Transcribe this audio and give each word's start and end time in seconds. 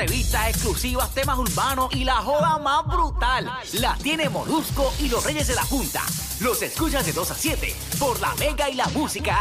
entrevistas 0.00 0.48
exclusivas, 0.48 1.10
temas 1.12 1.38
urbanos 1.38 1.92
y 1.92 2.04
la 2.04 2.14
joda 2.16 2.58
más 2.58 2.86
brutal. 2.86 3.52
La 3.74 3.94
tiene 3.96 4.30
Molusco 4.30 4.94
y 4.98 5.08
los 5.08 5.22
Reyes 5.24 5.48
de 5.48 5.54
la 5.54 5.62
Punta. 5.64 6.00
Los 6.40 6.62
escuchas 6.62 7.04
de 7.04 7.12
2 7.12 7.30
a 7.30 7.34
7 7.34 7.74
por 7.98 8.18
la 8.18 8.34
Mega 8.36 8.70
y 8.70 8.76
la 8.76 8.86
Música. 8.88 9.36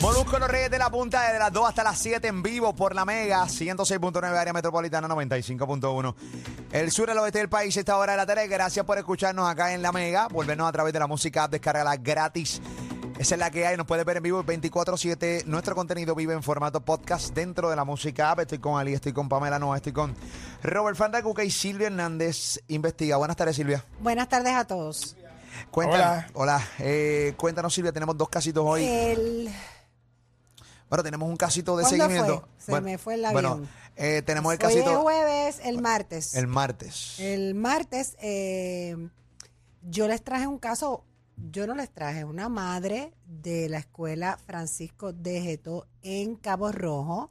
Molusco 0.00 0.38
los 0.38 0.48
Reyes 0.48 0.70
de 0.70 0.78
la 0.78 0.88
Punta 0.88 1.22
desde 1.24 1.38
las 1.38 1.52
2 1.52 1.68
hasta 1.68 1.84
las 1.84 1.98
7 1.98 2.28
en 2.28 2.42
vivo 2.42 2.74
por 2.74 2.94
la 2.94 3.04
Mega 3.04 3.44
106.9 3.44 4.24
área 4.24 4.54
metropolitana 4.54 5.06
95.1. 5.06 6.14
El 6.72 6.90
sur 6.90 7.08
y 7.08 7.12
el 7.12 7.18
oeste 7.18 7.40
del 7.40 7.50
país 7.50 7.76
esta 7.76 7.98
hora 7.98 8.12
de 8.12 8.16
la 8.16 8.26
tele. 8.26 8.48
Gracias 8.48 8.86
por 8.86 8.96
escucharnos 8.96 9.46
acá 9.50 9.74
en 9.74 9.82
la 9.82 9.92
Mega. 9.92 10.28
Volvernos 10.28 10.66
a 10.66 10.72
través 10.72 10.94
de 10.94 10.98
la 10.98 11.06
música 11.06 11.44
app, 11.44 11.50
descargala 11.50 11.96
gratis. 11.98 12.62
Esa 13.20 13.34
es 13.34 13.38
la 13.38 13.50
que 13.50 13.66
hay, 13.66 13.76
nos 13.76 13.86
puede 13.86 14.02
ver 14.02 14.16
en 14.16 14.22
vivo 14.22 14.42
24-7. 14.42 15.44
Nuestro 15.44 15.74
contenido 15.74 16.14
vive 16.14 16.32
en 16.32 16.42
formato 16.42 16.80
podcast 16.80 17.34
dentro 17.34 17.68
de 17.68 17.76
la 17.76 17.84
música 17.84 18.30
app. 18.30 18.38
Estoy 18.40 18.58
con 18.60 18.80
Ali, 18.80 18.94
estoy 18.94 19.12
con 19.12 19.28
Pamela 19.28 19.58
Noa, 19.58 19.76
estoy 19.76 19.92
con 19.92 20.16
Robert 20.62 20.96
Fandacuca 20.96 21.44
y 21.44 21.50
Silvia 21.50 21.88
Hernández 21.88 22.60
Investiga. 22.68 23.18
Buenas 23.18 23.36
tardes, 23.36 23.56
Silvia. 23.56 23.84
Buenas 24.00 24.26
tardes 24.26 24.54
a 24.54 24.64
todos. 24.66 25.16
Cuéntanos, 25.70 26.24
hola. 26.32 26.66
Eh, 26.78 27.34
cuéntanos, 27.36 27.74
Silvia, 27.74 27.92
tenemos 27.92 28.16
dos 28.16 28.30
casitos 28.30 28.64
hoy. 28.66 28.84
El, 28.86 29.50
Bueno, 30.88 31.02
tenemos 31.04 31.28
un 31.28 31.36
casito 31.36 31.76
de 31.76 31.82
¿Cuándo 31.82 32.04
seguimiento. 32.06 32.40
fue? 32.56 32.64
Se 32.64 32.70
Bueno, 32.72 32.84
me 32.86 32.96
fue 32.96 33.14
el 33.16 33.26
Bueno, 33.32 33.48
avión. 33.50 33.68
eh, 33.96 34.22
tenemos 34.24 34.50
el 34.54 34.58
hoy 34.58 34.66
casito 34.66 35.02
jueves, 35.02 35.60
el 35.62 35.82
martes. 35.82 36.34
el 36.36 36.46
martes. 36.46 37.20
El 37.20 37.54
martes 37.54 38.16
eh, 38.22 38.96
yo 39.82 40.08
les 40.08 40.22
traje 40.24 40.46
un 40.46 40.58
caso, 40.58 41.04
yo 41.50 41.66
no 41.66 41.74
les 41.74 41.90
traje, 41.90 42.24
una 42.24 42.48
madre 42.48 43.12
de 43.26 43.68
la 43.68 43.78
escuela 43.78 44.38
Francisco 44.46 45.12
de 45.12 45.40
Geto 45.40 45.86
en 46.02 46.36
Cabo 46.36 46.72
Rojo 46.72 47.30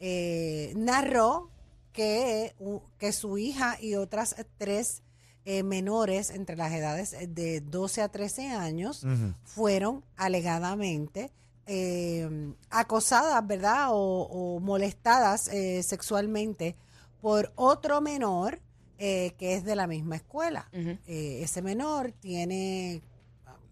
eh, 0.00 0.72
narró 0.76 1.50
que, 1.92 2.54
que 2.98 3.12
su 3.12 3.38
hija 3.38 3.76
y 3.80 3.94
otras 3.94 4.36
tres 4.56 5.02
eh, 5.44 5.62
menores 5.62 6.30
entre 6.30 6.56
las 6.56 6.72
edades 6.72 7.16
de 7.34 7.60
12 7.60 8.02
a 8.02 8.08
13 8.08 8.48
años 8.50 9.04
fueron 9.44 10.04
alegadamente 10.16 11.32
eh, 11.66 12.54
acosadas, 12.70 13.46
¿verdad? 13.46 13.88
O, 13.90 14.22
o 14.22 14.60
molestadas 14.60 15.48
eh, 15.48 15.82
sexualmente 15.82 16.76
por 17.20 17.52
otro 17.56 18.00
menor 18.00 18.60
eh, 18.98 19.34
que 19.38 19.54
es 19.54 19.64
de 19.64 19.76
la 19.76 19.86
misma 19.86 20.16
escuela. 20.16 20.68
Eh, 20.72 21.40
ese 21.42 21.62
menor 21.62 22.12
tiene 22.12 23.02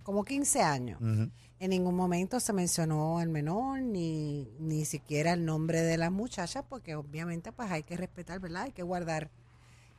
como 0.06 0.24
15 0.24 0.62
años. 0.62 1.00
En 1.00 1.70
ningún 1.70 1.96
momento 1.96 2.38
se 2.38 2.52
mencionó 2.52 3.20
el 3.20 3.28
menor 3.28 3.80
ni, 3.80 4.48
ni 4.60 4.84
siquiera 4.84 5.32
el 5.32 5.44
nombre 5.44 5.82
de 5.82 5.96
las 5.96 6.12
muchachas 6.12 6.64
porque 6.68 6.94
obviamente 6.94 7.50
pues 7.50 7.72
hay 7.72 7.82
que 7.82 7.96
respetar, 7.96 8.38
¿verdad? 8.38 8.62
Hay 8.62 8.70
que 8.70 8.84
guardar 8.84 9.32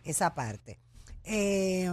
esa 0.05 0.33
parte. 0.33 0.79
Eh, 1.25 1.89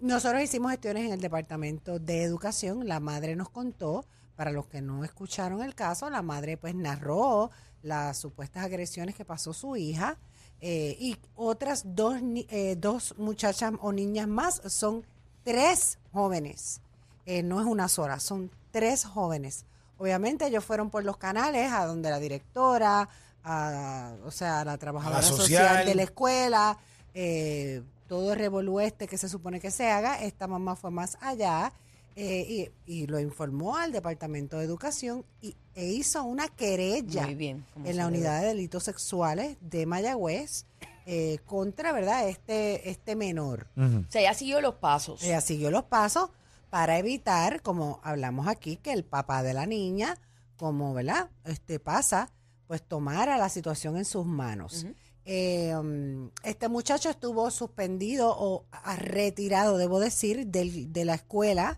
nosotros 0.00 0.42
hicimos 0.42 0.70
gestiones 0.70 1.04
en 1.04 1.12
el 1.12 1.20
Departamento 1.20 1.98
de 1.98 2.22
Educación. 2.22 2.88
La 2.88 3.00
madre 3.00 3.36
nos 3.36 3.50
contó, 3.50 4.06
para 4.34 4.50
los 4.50 4.66
que 4.68 4.80
no 4.80 5.04
escucharon 5.04 5.62
el 5.62 5.74
caso, 5.74 6.08
la 6.08 6.22
madre 6.22 6.56
pues 6.56 6.74
narró 6.74 7.50
las 7.82 8.16
supuestas 8.16 8.64
agresiones 8.64 9.14
que 9.14 9.26
pasó 9.26 9.52
su 9.52 9.76
hija 9.76 10.16
eh, 10.62 10.96
y 10.98 11.18
otras 11.34 11.82
dos, 11.84 12.16
eh, 12.48 12.76
dos 12.78 13.14
muchachas 13.18 13.74
o 13.82 13.92
niñas 13.92 14.26
más. 14.26 14.62
Son 14.72 15.04
tres 15.44 15.98
jóvenes. 16.12 16.80
Eh, 17.26 17.42
no 17.42 17.60
es 17.60 17.66
una 17.66 17.88
sola, 17.88 18.18
son 18.20 18.50
tres 18.70 19.04
jóvenes. 19.04 19.64
Obviamente 19.98 20.46
ellos 20.46 20.64
fueron 20.64 20.90
por 20.90 21.04
los 21.04 21.16
canales 21.16 21.70
a 21.72 21.86
donde 21.86 22.10
la 22.10 22.18
directora, 22.18 23.08
a, 23.44 24.14
o 24.24 24.30
sea, 24.30 24.64
la 24.64 24.76
trabajadora 24.78 25.22
social. 25.22 25.68
social. 25.68 25.86
de 25.86 25.94
la 25.94 26.02
escuela, 26.02 26.78
eh, 27.14 27.82
todo 28.08 28.32
el 28.32 28.38
revolú 28.38 28.80
este 28.80 29.06
que 29.06 29.16
se 29.18 29.28
supone 29.28 29.60
que 29.60 29.70
se 29.70 29.90
haga. 29.90 30.20
Esta 30.22 30.46
mamá 30.48 30.74
fue 30.76 30.90
más 30.90 31.16
allá 31.20 31.72
eh, 32.16 32.70
y, 32.86 32.92
y 32.92 33.06
lo 33.06 33.20
informó 33.20 33.76
al 33.76 33.92
Departamento 33.92 34.58
de 34.58 34.64
Educación 34.64 35.24
y, 35.40 35.54
e 35.74 35.86
hizo 35.86 36.22
una 36.24 36.48
querella 36.48 37.22
Muy 37.24 37.34
bien, 37.36 37.64
como 37.72 37.86
en 37.86 37.96
la 37.96 38.06
debe. 38.06 38.16
unidad 38.18 38.40
de 38.40 38.48
delitos 38.48 38.82
sexuales 38.82 39.56
de 39.60 39.86
Mayagüez 39.86 40.66
eh, 41.06 41.38
contra, 41.46 41.92
¿verdad?, 41.92 42.28
este, 42.28 42.90
este 42.90 43.16
menor. 43.16 43.66
O 43.76 44.10
sea, 44.10 44.22
ya 44.22 44.34
siguió 44.34 44.60
los 44.60 44.74
pasos. 44.74 45.22
Ella 45.22 45.40
siguió 45.40 45.70
los 45.70 45.84
pasos 45.84 46.30
para 46.72 46.96
evitar, 46.96 47.60
como 47.60 48.00
hablamos 48.02 48.48
aquí, 48.48 48.78
que 48.78 48.94
el 48.94 49.04
papá 49.04 49.42
de 49.42 49.52
la 49.52 49.66
niña, 49.66 50.16
como, 50.56 50.94
¿verdad? 50.94 51.28
Este 51.44 51.78
pasa, 51.78 52.30
pues 52.66 52.82
tomara 52.82 53.36
la 53.36 53.50
situación 53.50 53.98
en 53.98 54.06
sus 54.06 54.24
manos. 54.24 54.86
Eh, 55.26 55.76
um, 55.76 56.30
este 56.44 56.70
muchacho 56.70 57.10
estuvo 57.10 57.50
suspendido 57.50 58.34
o 58.34 58.64
retirado, 58.96 59.76
debo 59.76 60.00
decir, 60.00 60.46
del- 60.46 60.90
de 60.94 61.04
la 61.04 61.16
escuela 61.16 61.76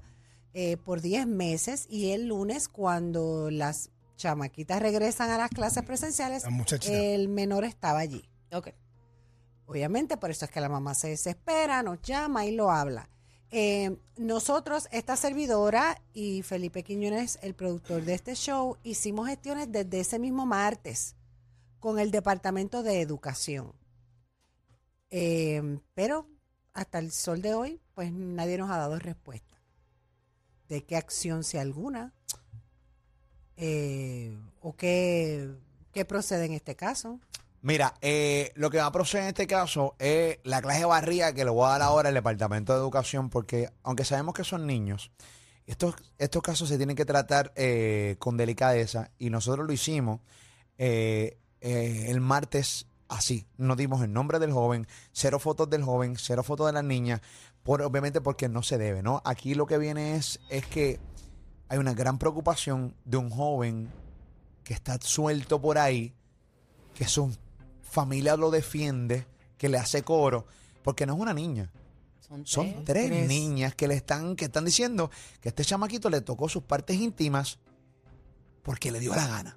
eh, 0.53 0.77
por 0.77 1.01
10 1.01 1.27
meses 1.27 1.87
y 1.91 2.13
el 2.13 2.29
lunes 2.29 2.69
cuando 2.69 3.51
las 3.51 3.91
chamaquitas 4.17 4.81
regresan 4.81 5.29
a 5.31 5.39
las 5.39 5.51
clases 5.51 5.83
presenciales, 5.83 6.45
el 6.93 7.29
menor 7.29 7.65
estaba 7.65 7.99
allí. 7.99 8.31
Ok. 8.53 8.69
Obviamente, 9.67 10.17
por 10.17 10.31
eso 10.31 10.45
es 10.45 10.53
que 10.53 10.61
la 10.61 10.69
mamá 10.69 10.95
se 10.95 11.09
desespera, 11.09 11.83
nos 11.83 12.01
llama 12.03 12.47
y 12.47 12.53
lo 12.55 12.71
habla. 12.71 13.11
Eh, 13.57 13.97
nosotros, 14.17 14.89
esta 14.91 15.15
servidora 15.15 16.03
y 16.13 16.43
Felipe 16.43 16.83
Quiñones, 16.83 17.39
el 17.41 17.55
productor 17.55 18.03
de 18.03 18.15
este 18.15 18.35
show, 18.35 18.79
hicimos 18.83 19.29
gestiones 19.29 19.71
desde 19.71 20.01
ese 20.01 20.19
mismo 20.19 20.45
martes 20.45 21.15
con 21.79 22.01
el 22.01 22.11
Departamento 22.11 22.83
de 22.83 23.01
Educación. 23.01 23.73
Eh, 25.11 25.79
pero 25.95 26.27
hasta 26.73 26.99
el 26.99 27.13
sol 27.13 27.43
de 27.43 27.55
hoy, 27.55 27.81
pues 27.95 28.11
nadie 28.11 28.59
nos 28.59 28.73
ha 28.73 28.77
dado 28.77 28.99
respuesta 28.99 29.57
de 30.69 30.83
qué 30.83 30.97
acción, 30.97 31.45
si 31.45 31.57
alguna, 31.57 32.13
eh, 33.57 34.37
o 34.63 34.75
qué, 34.75 35.55
qué 35.93 36.05
procede 36.05 36.47
en 36.47 36.55
este 36.55 36.75
caso. 36.75 37.21
Mira, 37.65 37.95
eh, 38.03 38.53
lo 38.57 38.69
que 38.69 38.77
va 38.77 38.85
a 38.85 38.93
proceder 38.93 39.23
en 39.23 39.29
este 39.29 39.47
caso 39.47 39.97
es 39.99 40.39
la 40.45 40.61
clase 40.61 40.81
de 40.81 40.85
barriga 40.85 41.33
que 41.33 41.47
le 41.47 41.51
voy 41.51 41.65
a 41.65 41.71
dar 41.71 41.81
ahora 41.81 42.11
al 42.11 42.15
Departamento 42.15 42.75
de 42.75 42.79
Educación, 42.79 43.31
porque 43.31 43.71
aunque 43.83 44.05
sabemos 44.05 44.35
que 44.35 44.45
son 44.45 44.67
niños, 44.67 45.11
estos, 45.65 45.95
estos 46.19 46.43
casos 46.43 46.69
se 46.69 46.77
tienen 46.77 46.95
que 46.95 47.07
tratar 47.07 47.55
eh, 47.57 48.17
con 48.19 48.37
delicadeza 48.37 49.13
y 49.19 49.31
nosotros 49.31 49.67
lo 49.67 49.73
hicimos 49.73 50.21
eh, 50.77 51.39
eh, 51.63 52.05
el 52.09 52.21
martes 52.21 52.87
así. 53.09 53.47
Nos 53.57 53.79
dimos 53.79 54.03
el 54.03 54.13
nombre 54.13 54.39
del 54.39 54.53
joven, 54.53 54.87
cero 55.13 55.39
fotos 55.39 55.71
del 55.71 55.83
joven, 55.83 56.17
cero 56.19 56.43
fotos 56.43 56.67
de 56.67 56.75
la 56.75 56.83
niña, 56.83 57.23
por, 57.63 57.81
obviamente 57.81 58.21
porque 58.21 58.47
no 58.47 58.63
se 58.63 58.77
debe, 58.77 59.03
¿no? 59.03 59.23
Aquí 59.25 59.55
lo 59.55 59.65
que 59.65 59.79
viene 59.79 60.17
es, 60.17 60.39
es 60.51 60.67
que 60.67 61.01
hay 61.71 61.79
una 61.79 61.95
gran 61.95 62.19
preocupación 62.19 62.95
de 63.07 63.17
un 63.17 63.31
joven 63.31 63.91
que 64.65 64.75
está 64.75 64.99
suelto 65.01 65.63
por 65.63 65.79
ahí, 65.79 66.15
que 66.93 67.09
su 67.09 67.35
familia 67.95 68.37
lo 68.37 68.51
defiende, 68.51 69.27
que 69.57 69.69
le 69.69 69.79
hace 69.79 70.03
coro, 70.03 70.47
porque 70.83 71.07
no 71.07 71.15
es 71.15 71.21
una 71.21 71.33
niña. 71.33 71.71
Son, 72.21 72.45
Son 72.47 72.85
tres. 72.85 73.29
niñas 73.29 73.75
que 73.75 73.87
le 73.87 73.95
están, 73.95 74.35
que 74.35 74.47
están 74.47 74.65
diciendo 74.65 75.11
que 75.41 75.51
este 75.51 75.65
chamaquito 75.65 76.11
le 76.11 76.21
tocó 76.21 76.49
sus 76.49 76.65
partes 76.65 76.97
íntimas 76.97 77.59
porque 78.63 78.91
le 78.91 78.99
dio 78.99 79.15
la 79.15 79.27
gana. 79.27 79.57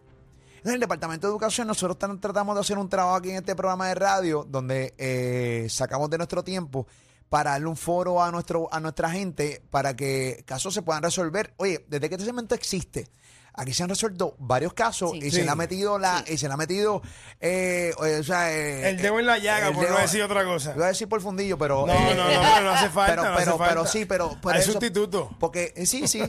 En 0.64 0.74
el 0.74 0.80
Departamento 0.80 1.28
de 1.28 1.31
Educación 1.31 1.68
nosotros 1.68 1.97
tratamos 2.20 2.56
de 2.56 2.62
hacer 2.62 2.78
un 2.78 2.90
trabajo 2.90 3.16
aquí 3.16 3.30
en 3.30 3.38
este 3.38 3.56
programa 3.56 3.88
de 3.88 3.96
radio 3.96 4.46
donde 4.47 4.94
eh, 4.97 5.68
sacamos 5.70 6.09
de 6.09 6.18
nuestro 6.18 6.44
tiempo 6.44 6.86
para 7.30 7.52
darle 7.52 7.68
un 7.68 7.78
foro 7.78 8.24
a 8.24 8.32
nuestro 8.32 8.68
a 8.74 8.80
nuestra 8.80 9.10
gente 9.12 9.62
para 9.70 9.96
que 9.96 10.44
casos 10.46 10.74
se 10.74 10.82
puedan 10.82 11.04
resolver. 11.04 11.54
Oye, 11.58 11.86
desde 11.88 12.08
que 12.10 12.16
este 12.16 12.26
segmento 12.26 12.56
existe, 12.56 13.08
aquí 13.54 13.74
se 13.74 13.84
han 13.84 13.90
resuelto 13.90 14.36
varios 14.40 14.74
casos 14.74 15.12
Sí. 15.12 15.18
y 15.18 15.32
se 15.32 15.38
Sí. 15.40 15.44
le 15.44 15.50
ha 15.50 15.56
metido 15.56 15.98
la 16.00 16.24
y 16.28 16.38
se 16.38 16.48
le 16.48 16.54
ha 16.54 16.58
metido 16.58 17.02
eh, 17.42 17.92
o 17.98 18.24
sea, 18.24 18.52
eh, 18.54 18.90
El 18.92 19.02
dedo 19.02 19.20
en 19.20 19.26
la 19.26 19.38
llaga, 19.40 19.72
por 19.74 19.90
no 19.90 19.98
decir 19.98 20.22
otra 20.24 20.46
cosa. 20.46 20.74
Iba 20.76 20.85
a 20.85 20.90
decir 20.90 21.09
por 21.09 21.22
fundillo, 21.22 21.58
pero 21.58 21.85
No, 21.85 21.94
eh, 21.94 22.16
no, 22.16 22.24
no, 22.24 22.29
pero 22.53 22.62
no 22.62 22.70
hace 22.72 22.90
falta. 22.90 23.16
pero, 23.16 23.24
no 23.24 23.30
hace 23.35 23.44
pero, 23.46 23.58
falta. 23.58 23.73
pero 23.73 23.85
sí, 23.88 24.06
pero 24.06 24.41
por 24.41 24.53
Hay 24.56 24.62
eso- 24.62 24.72
sustituto. 24.72 25.30
Porque 25.40 25.73
eh, 25.76 25.85
sí, 25.85 26.08
sí, 26.08 26.22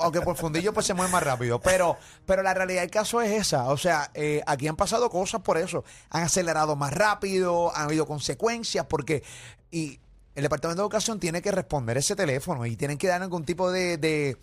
aunque 0.00 0.20
por 0.20 0.36
fundillo 0.36 0.72
pues 0.72 0.86
se 0.86 0.94
mueve 0.94 1.10
más 1.10 1.22
rápido. 1.22 1.58
Pero, 1.60 1.96
pero 2.26 2.42
la 2.44 2.54
realidad 2.54 2.82
del 2.82 2.90
caso 2.90 3.20
es 3.20 3.32
esa. 3.32 3.68
O 3.70 3.76
sea, 3.76 4.10
eh, 4.14 4.42
aquí 4.46 4.68
han 4.68 4.76
pasado 4.76 5.10
cosas 5.10 5.40
por 5.40 5.58
eso. 5.58 5.82
Han 6.10 6.22
acelerado 6.22 6.76
más 6.76 6.92
rápido, 6.92 7.74
han 7.74 7.86
habido 7.86 8.06
consecuencias, 8.06 8.86
porque 8.88 9.22
y 9.70 9.98
el 10.34 10.42
Departamento 10.42 10.82
de 10.82 10.84
Educación 10.86 11.20
tiene 11.20 11.40
que 11.42 11.50
responder 11.50 11.96
ese 11.98 12.16
teléfono 12.16 12.66
y 12.66 12.76
tienen 12.76 12.98
que 12.98 13.06
dar 13.08 13.22
algún 13.22 13.44
tipo 13.44 13.70
de, 13.70 13.96
de, 13.98 14.36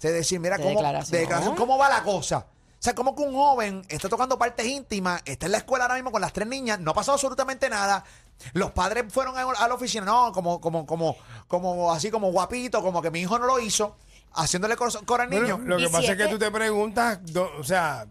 de 0.00 0.12
decir, 0.12 0.40
mira, 0.40 0.56
De 0.56 0.62
cómo, 0.62 0.74
declaración. 0.74 1.10
de 1.12 1.18
declaración, 1.18 1.56
cómo 1.56 1.78
va 1.78 1.88
la 1.88 2.02
cosa. 2.02 2.46
O 2.78 2.80
sea, 2.82 2.94
como 2.94 3.16
que 3.16 3.22
un 3.22 3.34
joven 3.34 3.82
está 3.88 4.08
tocando 4.08 4.38
partes 4.38 4.64
íntimas, 4.66 5.20
está 5.24 5.46
en 5.46 5.52
la 5.52 5.58
escuela 5.58 5.84
ahora 5.86 5.96
mismo 5.96 6.12
con 6.12 6.20
las 6.20 6.32
tres 6.32 6.46
niñas, 6.46 6.78
no 6.78 6.92
ha 6.92 6.94
pasado 6.94 7.14
absolutamente 7.14 7.68
nada. 7.68 8.04
Los 8.52 8.70
padres 8.70 9.04
fueron 9.12 9.36
a, 9.36 9.42
a 9.42 9.66
la 9.68 9.74
oficina, 9.74 10.04
no, 10.04 10.30
como, 10.32 10.60
como, 10.60 10.86
como, 10.86 11.16
como 11.48 11.92
así 11.92 12.08
como 12.10 12.30
guapito, 12.30 12.80
como 12.80 13.02
que 13.02 13.10
mi 13.10 13.20
hijo 13.20 13.36
no 13.36 13.46
lo 13.46 13.58
hizo, 13.58 13.96
haciéndole 14.34 14.76
cor, 14.76 14.92
cor 15.04 15.22
al 15.22 15.28
Bueno, 15.28 15.42
niño. 15.58 15.58
lo 15.66 15.76
que 15.76 15.84
Y 15.84 15.88
pasa 15.88 16.12
es 16.12 16.16
que 16.18 16.28
tú 16.28 16.38
te 16.38 16.50
preguntas, 16.52 17.18
do- 17.32 17.50
o 17.58 17.64
sea, 17.64 18.06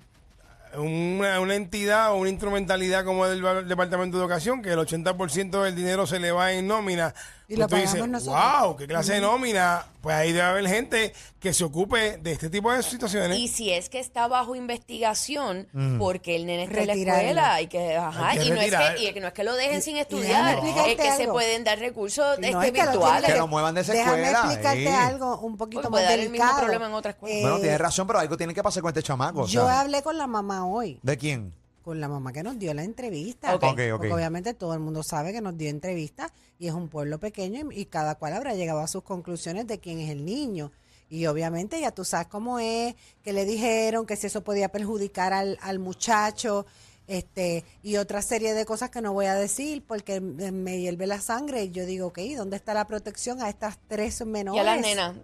una, 0.76 1.40
una 1.40 1.56
entidad 1.56 2.12
o 2.12 2.18
una 2.18 2.30
instrumentalidad 2.30 3.06
como 3.06 3.26
el 3.26 3.68
Departamento 3.68 4.18
de 4.18 4.24
Educación, 4.24 4.62
que 4.62 4.72
el 4.72 4.80
80% 4.80 5.64
del 5.64 5.76
dinero 5.76 6.06
se 6.08 6.20
le 6.20 6.32
va 6.32 6.52
en 6.54 6.68
nómina, 6.68 7.14
Y 7.50 7.56
pues 7.56 7.60
lo 7.60 7.68
tú 7.70 7.76
dices, 7.78 7.92
pagamos 7.92 8.10
nosotros. 8.10 8.62
wow, 8.62 8.76
qué 8.76 8.88
clase 8.88 9.14
de 9.14 9.22
nómina. 9.22 9.86
Pues 10.02 10.16
ahí 10.18 10.34
debe 10.34 10.46
haber 10.46 10.68
gente 10.68 11.14
que 11.40 11.54
se 11.54 11.64
ocupe 11.64 12.18
de 12.18 12.34
este 12.34 12.50
tipo 12.50 12.72
de 12.74 12.84
situaciones. 12.84 13.38
Y 13.38 13.48
si 13.48 13.72
es 13.72 13.88
que 13.88 14.00
está 14.00 14.28
bajo 14.28 14.54
investigación, 14.56 15.68
porque 15.98 16.36
el 16.36 16.46
nene 16.46 16.64
está 16.64 16.82
en 16.82 16.88
la 16.88 16.94
Retirarlo. 16.94 17.22
escuela 17.22 17.62
y 17.62 17.68
que, 17.68 17.96
ajá, 17.96 18.28
Hay 18.30 18.40
que 18.40 18.46
y, 18.46 18.50
no 18.50 18.56
es 18.56 18.60
retirar. 18.62 18.96
que, 18.96 19.04
y 19.04 19.14
que 19.14 19.20
no 19.22 19.28
es 19.28 19.34
que 19.34 19.44
lo 19.46 19.56
dejen 19.56 19.82
sin 19.82 19.96
déjame 19.96 20.02
estudiar, 20.20 20.54
explicarte 20.56 20.92
es 20.92 20.98
que 20.98 21.16
se 21.16 21.22
algo. 21.24 21.34
pueden 21.34 21.64
dar 21.64 21.80
recursos 21.80 22.40
No, 22.40 22.48
este, 22.48 22.68
es 22.68 22.72
que 22.74 22.84
lo 22.84 22.92
virtuales. 22.92 23.20
tiene 23.22 23.34
Que 23.34 23.40
lo 23.40 23.48
muevan 23.48 23.76
de 23.76 23.82
esa 23.82 23.94
Déjame 23.94 24.18
escuela, 24.24 24.40
explicarte 24.44 24.82
sí. 24.82 24.88
algo 24.88 25.38
un 25.40 25.58
poquito 25.58 25.82
Porque 25.84 25.90
más 25.92 26.00
puede 26.02 26.04
dar 26.10 26.20
el 26.20 26.30
mismo 26.30 26.46
delicado. 26.46 26.60
problema 26.62 26.86
en 26.88 26.94
otra 26.94 27.12
escuela. 27.12 27.40
Bueno, 27.42 27.58
Eh, 27.58 27.62
tienes 27.62 27.80
razón, 27.80 28.08
pero 28.08 28.20
algo 28.20 28.36
tiene 28.38 28.54
que 28.54 28.64
pasar 28.64 28.82
con 28.82 28.90
este 28.90 29.04
chamaco. 29.04 29.42
o 29.44 29.48
Yo 29.48 29.66
sea, 29.66 29.80
hablé 29.82 30.02
con 30.04 30.18
la 30.18 30.28
mamá 30.28 30.66
hoy, 30.68 31.00
¿De 31.02 31.18
quién? 31.18 31.54
Con 31.88 32.02
la 32.02 32.10
mamá 32.10 32.34
que 32.34 32.44
nos 32.44 32.60
dio 32.60 32.74
la 32.74 32.84
entrevista. 32.84 33.56
Ok. 33.56 33.64
Ok, 33.64 33.80
ok. 33.80 33.98
Porque 33.98 34.14
obviamente 34.14 34.54
todo 34.54 34.74
el 34.74 34.82
mundo 34.82 35.04
sabe 35.04 35.32
que 35.32 35.40
nos 35.40 35.58
dio 35.58 35.70
entrevista 35.70 36.34
y 36.60 36.68
es 36.68 36.74
un 36.74 36.90
pueblo 36.90 37.18
pequeño 37.18 37.72
y, 37.72 37.80
y 37.80 37.86
cada 37.86 38.16
cual 38.16 38.34
habrá 38.34 38.56
llegado 38.56 38.82
a 38.82 38.88
sus 38.88 39.04
conclusiones 39.04 39.68
de 39.68 39.80
quién 39.80 40.00
es 40.00 40.10
el 40.10 40.26
niño. 40.26 40.74
Y 41.10 41.28
obviamente 41.28 41.80
ya 41.80 41.92
tú 41.92 42.04
sabes 42.04 42.28
cómo 42.28 42.60
es, 42.60 42.94
que 43.24 43.32
le 43.32 43.46
dijeron 43.46 44.06
que 44.06 44.18
si 44.18 44.28
eso 44.28 44.44
podía 44.44 44.68
perjudicar 44.68 45.32
al, 45.32 45.58
al 45.62 45.80
muchacho, 45.80 46.66
este, 47.08 47.64
y 47.84 47.96
otra 47.96 48.22
serie 48.22 48.54
de 48.54 48.66
cosas 48.66 48.90
que 48.90 49.02
no 49.02 49.14
voy 49.14 49.28
a 49.28 49.36
decir 49.36 49.82
porque 49.88 50.20
me 50.20 50.52
me 50.52 50.82
hierve 50.82 51.08
la 51.08 51.22
sangre. 51.22 51.64
Y 51.64 51.72
yo 51.72 51.86
digo, 51.86 52.08
ok, 52.08 52.20
¿dónde 52.36 52.58
está 52.58 52.74
la 52.74 52.86
protección 52.86 53.42
a 53.42 53.48
estas 53.48 53.80
tres 53.88 54.26
menores? 54.26 54.58
Y 54.58 54.60
a 54.60 54.76
las 54.76 54.82
nenas, 54.82 55.16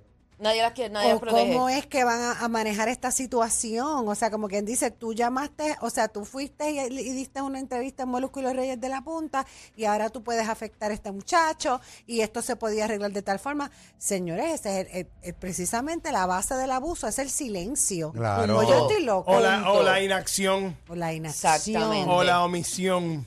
nadie 0.43 0.61
las 0.61 0.73
quiere, 0.73 0.91
nadie 0.93 1.07
o 1.09 1.11
las 1.13 1.19
protege. 1.21 1.53
cómo 1.53 1.69
es 1.69 1.87
que 1.87 2.03
van 2.03 2.21
a, 2.21 2.39
a 2.39 2.47
manejar 2.47 2.89
esta 2.89 3.09
situación. 3.11 4.07
O 4.07 4.13
sea, 4.15 4.29
como 4.29 4.47
quien 4.47 4.65
dice, 4.65 4.91
tú 4.91 5.13
llamaste, 5.13 5.75
o 5.81 5.89
sea, 5.89 6.07
tú 6.09 6.25
fuiste 6.25 6.69
y, 6.71 6.79
y 6.79 7.11
diste 7.13 7.41
una 7.41 7.59
entrevista 7.59 8.03
en 8.03 8.09
Molusco 8.09 8.39
y 8.39 8.43
los 8.43 8.55
Reyes 8.55 8.79
de 8.79 8.89
la 8.89 9.01
Punta 9.01 9.45
y 9.75 9.85
ahora 9.85 10.09
tú 10.09 10.21
puedes 10.23 10.47
afectar 10.47 10.91
a 10.91 10.93
este 10.93 11.11
muchacho 11.11 11.81
y 12.05 12.21
esto 12.21 12.41
se 12.41 12.55
podía 12.55 12.85
arreglar 12.85 13.11
de 13.11 13.21
tal 13.23 13.39
forma. 13.39 13.71
Señores, 13.97 14.53
ese 14.61 14.81
es 14.81 14.87
el- 14.87 14.97
el- 14.97 15.07
el- 15.23 15.33
precisamente 15.33 16.11
la 16.11 16.25
base 16.25 16.55
del 16.55 16.71
abuso, 16.71 17.07
es 17.07 17.17
el 17.19 17.29
silencio. 17.29 18.11
Claro. 18.11 18.55
Como 18.57 18.69
yo 18.69 18.87
estoy 18.87 19.03
loco. 19.03 19.31
o, 19.31 19.39
la, 19.39 19.61
o 19.61 19.73
Punto. 19.77 19.83
la 19.83 20.01
inacción 20.01 20.77
O 20.89 20.95
la 20.95 21.13
inacción. 21.13 21.53
Exactamente. 21.55 22.09
o 22.11 22.23
la 22.23 22.43
omisión. 22.43 23.25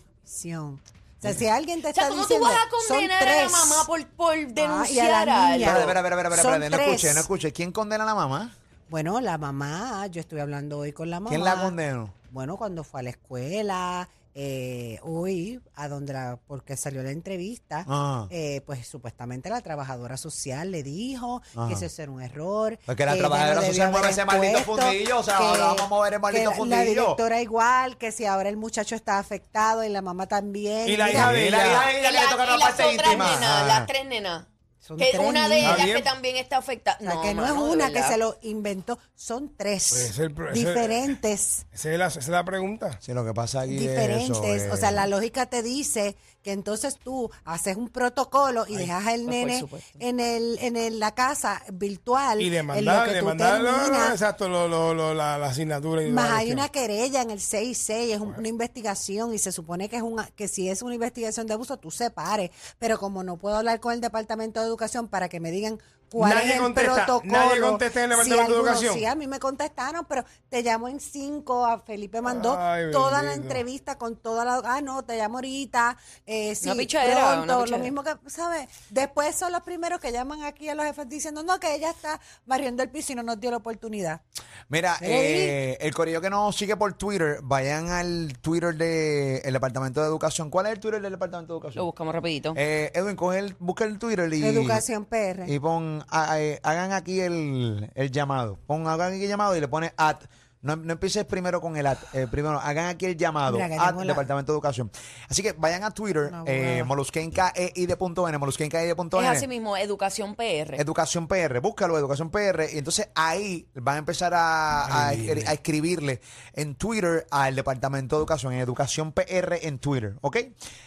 O 1.18 1.22
sea, 1.22 1.32
si 1.32 1.46
alguien 1.48 1.80
te 1.82 1.88
O 1.88 1.92
sea, 1.94 2.02
está 2.04 2.08
¿cómo 2.10 2.22
tú 2.22 2.28
diciendo, 2.28 2.46
vas 2.48 2.56
a 2.56 2.70
son 2.88 2.96
condenar 2.98 3.28
a 3.28 3.42
la 3.44 3.48
mamá 3.48 3.74
por, 3.86 4.06
por 4.08 4.34
Ah, 4.34 4.42
a 4.42 4.46
denunciar 4.46 5.10
la 5.10 5.20
algo? 5.20 5.54
niña. 5.54 5.66
Espérate, 5.66 5.80
espérate, 5.80 5.98
espérate, 6.08 6.22
espérate, 6.22 6.42
Son 6.42 6.52
espérate, 6.54 6.70
no 6.70 6.76
tres. 6.76 6.88
escuche, 6.88 7.14
no 7.14 7.20
escuche. 7.20 7.52
¿Quién 7.52 7.72
condena 7.72 8.04
a 8.04 8.06
la 8.06 8.14
mamá? 8.14 8.54
Bueno, 8.90 9.20
la 9.20 9.38
mamá, 9.38 10.06
yo 10.08 10.20
estoy 10.20 10.40
hablando 10.40 10.78
hoy 10.78 10.92
con 10.92 11.10
la 11.10 11.18
mamá. 11.20 11.30
¿Quién 11.30 11.42
la 11.44 11.60
condenó? 11.60 12.12
Bueno, 12.30 12.56
cuando 12.56 12.84
fue 12.84 13.00
a 13.00 13.02
la 13.04 13.10
escuela, 13.10 14.08
eh, 14.38 14.98
hoy, 15.02 15.62
a 15.74 15.88
donde 15.88 16.12
la, 16.12 16.38
porque 16.46 16.76
salió 16.76 17.02
la 17.02 17.10
entrevista, 17.10 17.86
Ah. 17.88 18.26
eh, 18.28 18.60
pues 18.66 18.86
supuestamente 18.86 19.48
la 19.48 19.62
trabajadora 19.62 20.18
social 20.18 20.70
le 20.70 20.82
dijo 20.82 21.40
Ajá. 21.54 21.68
que 21.68 21.86
eso 21.86 22.02
era 22.02 22.12
un 22.12 22.20
error. 22.20 22.78
Porque 22.84 23.06
la 23.06 23.14
que 23.14 23.18
trabajadora 23.20 23.62
social 23.62 23.90
mueve 23.90 24.10
ese 24.10 24.24
maldito 24.26 24.58
fundillo, 24.60 25.20
o 25.20 25.22
sea, 25.22 25.38
ahora 25.38 25.64
vamos 25.68 25.80
a 25.80 25.88
mover 25.88 26.12
el 26.14 26.20
maldito 26.20 26.40
que 26.42 26.44
la- 26.44 26.50
La 26.50 26.56
fundillo. 26.56 26.84
directora 27.02 27.40
igual, 27.40 27.96
que 27.96 28.12
si 28.12 28.26
ahora 28.26 28.50
el 28.50 28.58
muchacho 28.58 28.94
está 28.94 29.18
afectado 29.18 29.82
y 29.84 29.88
la 29.88 30.02
mamá 30.02 30.26
también. 30.26 30.86
Y 30.86 30.98
la 30.98 31.10
hija 31.10 31.32
de 31.32 31.46
Y 31.46 31.50
la 31.50 31.64
ella. 31.64 31.72
hija 31.72 31.86
de 31.86 31.98
ella 32.00 32.10
Y, 32.10 32.12
que 32.14 32.20
le 32.20 32.26
toca 32.28 32.36
la- 32.36 32.50
la 32.50 32.56
y 32.56 32.58
las 32.58 32.68
parte 32.68 32.82
otras 32.84 33.06
íntima. 33.06 33.24
nenas, 33.34 33.50
Ah. 33.62 33.66
las 33.66 33.86
tres 33.86 34.06
nenas. 34.06 34.46
Son 34.86 34.96
Que 34.98 35.10
tres 35.10 35.20
una 35.20 35.48
de 35.48 35.58
ellas 35.58 35.84
que 35.84 36.02
también 36.02 36.36
está 36.36 36.58
afectada. 36.58 36.96
O 37.00 37.02
sea, 37.02 37.20
que 37.22 37.34
no, 37.34 37.44
es 37.44 37.52
mano, 37.52 37.64
una 37.64 37.90
que 37.90 38.02
se 38.04 38.16
lo 38.16 38.38
inventó, 38.42 39.00
son 39.16 39.52
tres 39.56 39.88
Pues 39.90 40.10
es 40.10 40.18
el 40.20 40.34
diferentes. 40.52 41.66
Esa 41.72 41.92
es 41.92 41.98
la, 41.98 42.06
esa 42.06 42.20
es 42.20 42.28
la 42.28 42.44
pregunta. 42.44 42.96
Sí, 43.00 43.12
lo 43.12 43.24
que 43.24 43.34
pasa 43.34 43.62
aquí 43.62 43.76
diferentes. 43.76 44.38
es 44.44 44.62
eso. 44.62 44.74
O 44.74 44.76
sea, 44.76 44.90
eh, 44.90 44.92
la 44.92 45.08
lógica 45.08 45.46
te 45.46 45.64
dice 45.64 46.14
que 46.46 46.52
entonces 46.52 46.96
tú 47.02 47.28
haces 47.44 47.76
un 47.76 47.88
protocolo 47.88 48.66
y 48.68 48.76
dejas 48.76 49.04
al 49.08 49.26
nene 49.26 49.64
en 49.98 50.20
el 50.20 50.56
en 50.60 50.76
el- 50.76 51.00
la 51.00 51.12
casa 51.12 51.60
virtual. 51.72 52.40
Y 52.40 52.50
le 52.50 52.58
en 52.58 52.66
lo 52.68 52.72
mandar, 52.74 53.06
que 53.08 53.12
le 53.14 53.18
tú 53.18 53.24
mandar 53.26 53.60
lo- 53.60 53.72
terminas. 53.74 54.10
exacto, 54.12 54.48
lo, 54.48 54.68
lo, 54.68 54.94
lo- 54.94 55.12
la, 55.12 55.36
la 55.38 55.48
asignatura. 55.48 56.04
Y 56.04 56.10
Más 56.12 56.30
hay 56.30 56.52
una 56.52 56.68
querella 56.68 57.20
en 57.22 57.30
el 57.32 57.40
6-6, 57.40 58.12
es 58.14 58.20
un- 58.20 58.34
una 58.36 58.46
investigación 58.46 59.34
y 59.34 59.38
se 59.38 59.50
supone 59.50 59.88
que 59.88 59.96
es 59.96 60.02
una 60.02 60.26
que 60.36 60.46
si 60.46 60.68
es 60.68 60.82
una 60.82 60.94
investigación 60.94 61.48
de 61.48 61.54
abuso, 61.54 61.78
tú 61.78 61.90
separes. 61.90 62.50
Pero 62.78 63.00
como 63.00 63.24
no 63.24 63.36
puedo 63.38 63.56
hablar 63.56 63.80
con 63.80 63.92
el 63.92 64.00
Departamento 64.00 64.60
de 64.60 64.66
Educación 64.68 65.08
para 65.08 65.28
que 65.28 65.40
me 65.40 65.50
digan 65.50 65.80
cuál 66.10 66.34
Nadie 66.34 66.48
es 66.50 66.54
el 66.56 66.62
contesta, 66.62 66.94
protocolo. 67.06 67.32
nadie 67.32 67.60
contesta 67.60 68.04
en 68.04 68.04
el 68.04 68.10
Departamento 68.10 68.36
de 68.36 68.56
algunos 68.56 68.66
Educación. 68.82 68.94
Sí, 68.94 69.04
a 69.06 69.14
mí 69.14 69.26
me 69.26 69.38
contestaron, 69.38 70.04
pero 70.06 70.24
te 70.48 70.62
llamo 70.62 70.88
en 70.88 71.00
5, 71.00 71.66
a 71.66 71.80
Felipe 71.80 72.20
mandó 72.22 72.56
Ay, 72.58 72.90
toda 72.90 73.22
la 73.22 73.34
entrevista 73.34 73.98
con 73.98 74.16
toda 74.16 74.44
la... 74.44 74.60
Ah, 74.64 74.80
no, 74.80 75.04
te 75.04 75.16
llamo 75.16 75.38
ahorita. 75.38 75.96
Eh, 76.26 76.54
sí, 76.54 76.66
Una 76.68 76.76
pichadera, 76.76 77.32
pronto, 77.44 77.58
una 77.58 77.66
lo 77.66 77.78
mismo 77.78 78.02
que, 78.02 78.16
¿sabes? 78.28 78.68
Después 78.90 79.34
son 79.36 79.52
los 79.52 79.62
primeros 79.62 80.00
que 80.00 80.12
llaman 80.12 80.42
aquí 80.44 80.68
a 80.68 80.74
los 80.74 80.84
jefes 80.86 81.08
diciendo, 81.08 81.42
no, 81.42 81.58
que 81.60 81.74
ella 81.74 81.90
está 81.90 82.20
barriendo 82.44 82.82
el 82.82 82.90
piso 82.90 83.12
y 83.12 83.14
no 83.16 83.22
nos 83.22 83.40
dio 83.40 83.50
la 83.50 83.58
oportunidad. 83.58 84.20
Mira, 84.68 84.96
eh, 85.00 85.76
el 85.80 85.94
corillo 85.94 86.20
que 86.20 86.30
nos 86.30 86.56
sigue 86.56 86.76
por 86.76 86.92
Twitter, 86.94 87.38
vayan 87.42 87.88
al 87.90 88.32
Twitter 88.40 88.74
del 88.74 89.52
Departamento 89.52 90.00
de 90.00 90.06
Educación. 90.06 90.50
¿Cuál 90.50 90.66
es 90.66 90.72
el 90.72 90.80
Twitter 90.80 91.00
del 91.00 91.12
Departamento 91.12 91.54
de 91.54 91.58
Lo 91.58 91.60
Educación? 91.60 91.84
buscamos 91.84 92.14
rapidito. 92.14 92.52
Eh, 92.56 92.90
Edwin, 92.94 93.16
coge 93.16 93.38
el, 93.38 93.54
busca 93.58 93.84
el 93.84 93.98
Twitter 93.98 94.32
y, 94.32 94.44
Educación 94.44 95.04
PR. 95.04 95.44
y 95.48 95.58
pon, 95.58 96.04
a- 96.10 96.36
hagan 96.62 96.92
aquí 96.92 97.20
el, 97.20 97.90
el 97.94 98.10
llamado. 98.10 98.58
Pon, 98.66 98.86
hagan 98.86 99.12
aquí 99.12 99.22
el 99.24 99.28
llamado 99.28 99.56
y 99.56 99.60
le 99.60 99.68
pone 99.68 99.92
at. 99.96 100.18
No, 100.66 100.76
no 100.76 100.92
empieces 100.92 101.24
primero 101.24 101.60
con 101.60 101.76
el 101.76 101.86
at. 101.86 101.98
eh, 102.12 102.26
primero, 102.30 102.58
hagan 102.60 102.86
aquí 102.86 103.06
el 103.06 103.16
llamado. 103.16 103.52
Mira 103.54 103.68
que 103.68 103.74
at 103.76 103.86
tengo 103.88 104.00
la- 104.04 104.12
Departamento 104.12 104.52
de 104.52 104.56
Educación. 104.56 104.90
Así 105.28 105.42
que 105.42 105.52
vayan 105.52 105.84
a 105.84 105.90
Twitter, 105.92 106.24
Una 106.28 106.42
eh, 106.46 106.80
abogada. 106.80 106.84
molusquencaeid.n, 106.84 108.38
molusquencaeid.n. 108.38 109.22
Es 109.22 109.28
así 109.36 109.46
mismo, 109.48 109.76
Educación 109.76 110.34
PR. 110.34 110.74
Educación 110.80 111.28
PR, 111.28 111.60
búscalo, 111.60 111.96
Educación 111.98 112.30
PR, 112.30 112.68
y 112.72 112.78
entonces 112.78 113.08
ahí 113.14 113.66
van 113.74 113.96
a 113.96 113.98
empezar 113.98 114.34
a, 114.34 114.84
a- 114.86 115.08
a 115.08 115.12
escribirle 115.52 116.20
en 116.54 116.74
Twitter 116.74 117.26
al 117.30 117.54
Departamento 117.56 118.16
de 118.16 118.20
Educación, 118.20 118.52
en 118.52 118.60
Educación 118.60 119.12
PR 119.12 119.58
en 119.66 119.78
Twitter, 119.78 120.16
¿ok? 120.20 120.36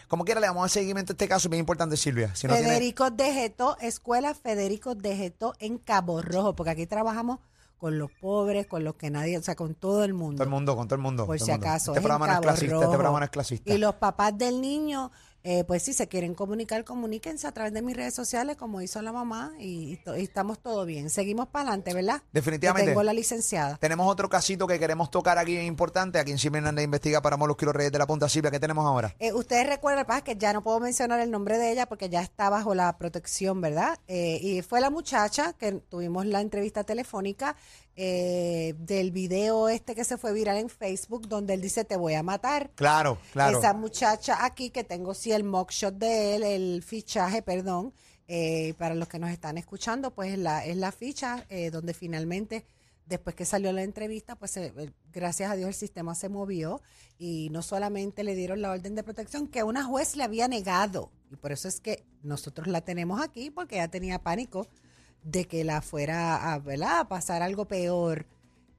Como 0.07 0.25
quiera, 0.25 0.41
le 0.41 0.47
vamos 0.47 0.61
a 0.61 0.63
dar 0.63 0.69
seguimiento 0.71 1.11
a 1.11 1.13
este 1.13 1.27
caso, 1.27 1.49
bien 1.49 1.59
importante, 1.59 1.95
Silvia. 1.97 2.35
Si 2.35 2.47
no 2.47 2.53
tiene, 2.53 2.67
Federico 2.69 3.11
de 3.11 3.31
Geto, 3.33 3.77
Escuela 3.79 4.33
Federico 4.33 4.95
de 4.95 5.15
Geto 5.15 5.53
en 5.59 5.77
Cabo 5.77 6.21
Rojo, 6.21 6.55
porque 6.55 6.71
aquí 6.71 6.87
trabajamos 6.87 7.39
con 7.79 7.97
los 7.97 8.11
pobres, 8.11 8.67
con 8.67 8.83
los 8.83 8.95
que 8.95 9.09
nadie, 9.09 9.37
o 9.37 9.41
sea, 9.41 9.55
con 9.55 9.73
todo 9.73 10.03
el 10.03 10.13
mundo. 10.13 10.35
todo 10.35 10.43
el 10.43 10.49
mundo, 10.49 10.75
con 10.75 10.87
todo 10.87 10.95
el 10.95 11.01
mundo. 11.01 11.25
por 11.25 11.39
si 11.39 11.49
mundo. 11.49 11.65
acaso. 11.65 11.91
Este 11.91 11.99
es 11.99 12.05
programa 12.05 12.27
no 12.27 12.33
es 12.33 12.39
clasista, 12.41 12.75
este 12.75 12.87
programa 12.87 13.19
no 13.19 13.25
es 13.25 13.31
clasista. 13.31 13.73
Y 13.73 13.77
los 13.77 13.95
papás 13.95 14.37
del 14.37 14.59
niño, 14.59 15.11
eh, 15.51 15.63
pues 15.63 15.81
si 15.81 15.93
se 15.93 16.07
quieren 16.07 16.35
comunicar, 16.35 16.83
comuníquense 16.83 17.47
a 17.47 17.51
través 17.51 17.73
de 17.73 17.81
mis 17.81 17.95
redes 17.97 18.13
sociales, 18.13 18.55
como 18.55 18.81
hizo 18.81 19.01
la 19.01 19.11
mamá, 19.11 19.53
y, 19.57 19.93
y 19.93 19.97
to- 19.97 20.15
y 20.15 20.21
estamos 20.21 20.59
todo 20.59 20.85
bien. 20.85 21.09
Seguimos 21.09 21.47
para 21.47 21.69
adelante, 21.69 21.93
¿verdad? 21.95 22.21
Definitivamente. 22.31 22.85
Que 22.85 22.91
tengo 22.91 23.01
la 23.03 23.13
licenciada. 23.13 23.77
Tenemos 23.77 24.07
otro 24.07 24.29
casito 24.29 24.67
que 24.67 24.77
queremos 24.77 25.09
tocar 25.09 25.39
aquí 25.39 25.57
importante, 25.57 26.19
aquí 26.19 26.29
en 26.31 26.37
Silvia 26.37 26.59
Hernández 26.59 26.85
Investiga 26.85 27.21
para 27.21 27.35
los 27.37 27.57
Reyes 27.75 27.91
de 27.91 27.97
la 27.97 28.05
Punta 28.05 28.29
Silvia. 28.29 28.51
¿Qué 28.51 28.59
tenemos 28.59 28.85
ahora? 28.85 29.15
Eh, 29.17 29.33
ustedes 29.33 29.65
recuerdan, 29.67 30.05
pasa 30.05 30.23
que 30.23 30.35
ya 30.37 30.53
no 30.53 30.61
puedo 30.63 30.79
mencionar 30.79 31.19
el 31.19 31.31
nombre 31.31 31.57
de 31.57 31.71
ella 31.71 31.87
porque 31.87 32.09
ya 32.09 32.21
está 32.21 32.49
bajo 32.51 32.75
la 32.75 32.95
protección, 32.99 33.59
¿verdad? 33.59 33.97
Eh, 34.07 34.39
y 34.41 34.61
fue 34.61 34.81
la 34.81 34.91
muchacha 34.91 35.53
que 35.53 35.71
tuvimos 35.71 36.27
la 36.27 36.41
entrevista 36.41 36.83
telefónica 36.83 37.55
eh, 38.01 38.75
del 38.77 39.11
video 39.11 39.67
este 39.67 39.93
que 39.93 40.05
se 40.05 40.17
fue 40.17 40.31
viral 40.31 40.55
en 40.57 40.69
Facebook 40.69 41.27
donde 41.27 41.53
él 41.55 41.61
dice 41.61 41.83
te 41.83 41.97
voy 41.97 42.13
a 42.13 42.23
matar. 42.23 42.69
Claro, 42.75 43.17
claro. 43.33 43.57
Esa 43.57 43.73
muchacha 43.73 44.45
aquí 44.45 44.69
que 44.69 44.83
tengo 44.85 45.13
sí 45.13 45.33
el 45.39 45.45
mugshot 45.45 45.95
de 45.95 46.35
él, 46.35 46.43
el 46.43 46.83
fichaje, 46.83 47.41
perdón, 47.41 47.93
eh, 48.27 48.73
para 48.77 48.93
los 48.93 49.07
que 49.07 49.19
nos 49.19 49.31
están 49.31 49.57
escuchando, 49.57 50.11
pues 50.11 50.33
es 50.33 50.39
la, 50.39 50.65
es 50.65 50.77
la 50.77 50.91
ficha 50.91 51.45
eh, 51.49 51.71
donde 51.71 51.93
finalmente, 51.93 52.65
después 53.05 53.35
que 53.35 53.45
salió 53.45 53.71
la 53.71 53.81
entrevista, 53.81 54.35
pues 54.35 54.55
eh, 54.57 54.71
gracias 55.11 55.49
a 55.49 55.55
Dios 55.55 55.69
el 55.69 55.73
sistema 55.73 56.13
se 56.13 56.29
movió 56.29 56.81
y 57.17 57.49
no 57.49 57.63
solamente 57.63 58.23
le 58.23 58.35
dieron 58.35 58.61
la 58.61 58.71
orden 58.71 58.93
de 58.93 59.03
protección 59.03 59.47
que 59.47 59.63
una 59.63 59.83
juez 59.83 60.15
le 60.15 60.23
había 60.23 60.47
negado 60.47 61.11
y 61.31 61.35
por 61.35 61.51
eso 61.51 61.67
es 61.67 61.79
que 61.79 62.05
nosotros 62.21 62.67
la 62.67 62.81
tenemos 62.81 63.21
aquí 63.21 63.49
porque 63.49 63.75
ella 63.75 63.87
tenía 63.87 64.21
pánico 64.21 64.67
de 65.23 65.45
que 65.45 65.63
la 65.63 65.81
fuera 65.81 66.35
a, 66.35 66.61
a 66.99 67.07
pasar 67.07 67.41
algo 67.41 67.65
peor. 67.65 68.25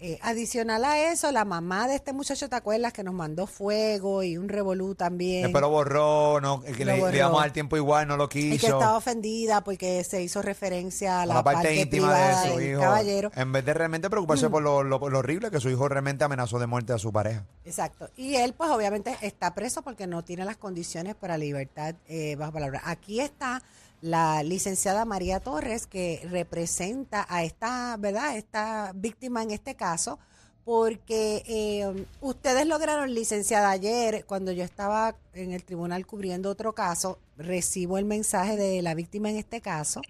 Eh, 0.02 0.18
adicional 0.22 0.82
a 0.86 0.98
eso, 1.12 1.30
la 1.30 1.44
mamá 1.44 1.86
de 1.86 1.94
este 1.96 2.14
muchacho, 2.14 2.48
¿te 2.48 2.56
acuerdas? 2.56 2.90
Que 2.94 3.02
nos 3.04 3.12
mandó 3.12 3.46
fuego 3.46 4.22
y 4.22 4.38
un 4.38 4.48
revolú 4.48 4.94
también. 4.94 5.52
Lo 5.52 5.68
borró, 5.68 6.40
no, 6.40 6.62
que 6.62 6.86
le, 6.86 6.98
borró. 6.98 7.10
le 7.12 7.18
íbamos 7.18 7.42
al 7.42 7.52
tiempo 7.52 7.76
igual, 7.76 8.08
no 8.08 8.16
lo 8.16 8.24
y 8.24 8.28
quiso. 8.28 8.66
que 8.66 8.72
estaba 8.72 8.96
ofendida 8.96 9.62
porque 9.62 10.02
se 10.04 10.22
hizo 10.22 10.40
referencia 10.40 11.20
a 11.20 11.26
la, 11.26 11.34
la 11.34 11.44
parte, 11.44 11.74
íntima 11.76 12.14
de 12.14 12.50
su 12.54 12.60
hijo. 12.62 12.80
caballero. 12.80 13.30
Mm. 13.36 13.40
En 13.40 13.52
vez 13.52 13.64
de 13.66 13.74
realmente 13.74 14.08
preocuparse 14.08 14.48
por 14.48 14.62
lo, 14.62 14.82
lo- 14.82 15.06
lo 15.10 15.18
horrible 15.18 15.50
que 15.50 15.60
su 15.60 15.68
hijo 15.68 15.86
realmente 15.86 16.24
amenazó 16.24 16.58
de 16.58 16.66
muerte 16.66 16.94
a 16.94 16.98
su 16.98 17.12
pareja. 17.12 17.44
Exacto. 17.66 18.08
Y 18.16 18.36
él, 18.36 18.54
pues 18.54 18.70
obviamente 18.70 19.14
está 19.20 19.54
preso 19.54 19.82
porque 19.82 20.06
no 20.06 20.24
tiene 20.24 20.46
las 20.46 20.56
condiciones 20.56 21.14
para 21.14 21.36
libertad 21.36 21.94
eh, 22.08 22.36
bajo 22.36 22.52
palabra. 22.52 22.80
Aquí 22.86 23.20
está 23.20 23.62
la 24.00 24.42
licenciada 24.42 25.04
María 25.04 25.40
Torres, 25.40 25.86
que 25.86 26.26
representa 26.30 27.26
a 27.28 27.44
esta, 27.44 27.96
¿verdad? 27.98 28.36
Esta 28.36 28.92
víctima 28.94 29.42
en 29.42 29.50
este 29.50 29.74
caso, 29.74 30.18
porque 30.64 31.42
eh, 31.46 32.06
ustedes 32.20 32.66
lograron, 32.66 33.12
licenciada, 33.14 33.70
ayer, 33.70 34.24
cuando 34.26 34.52
yo 34.52 34.62
estaba 34.64 35.16
en 35.34 35.52
el 35.52 35.64
tribunal 35.64 36.06
cubriendo 36.06 36.50
otro 36.50 36.74
caso, 36.74 37.18
recibo 37.36 37.98
el 37.98 38.04
mensaje 38.04 38.56
de 38.56 38.80
la 38.82 38.94
víctima 38.94 39.30
en 39.30 39.36
este 39.36 39.60
caso. 39.60 40.00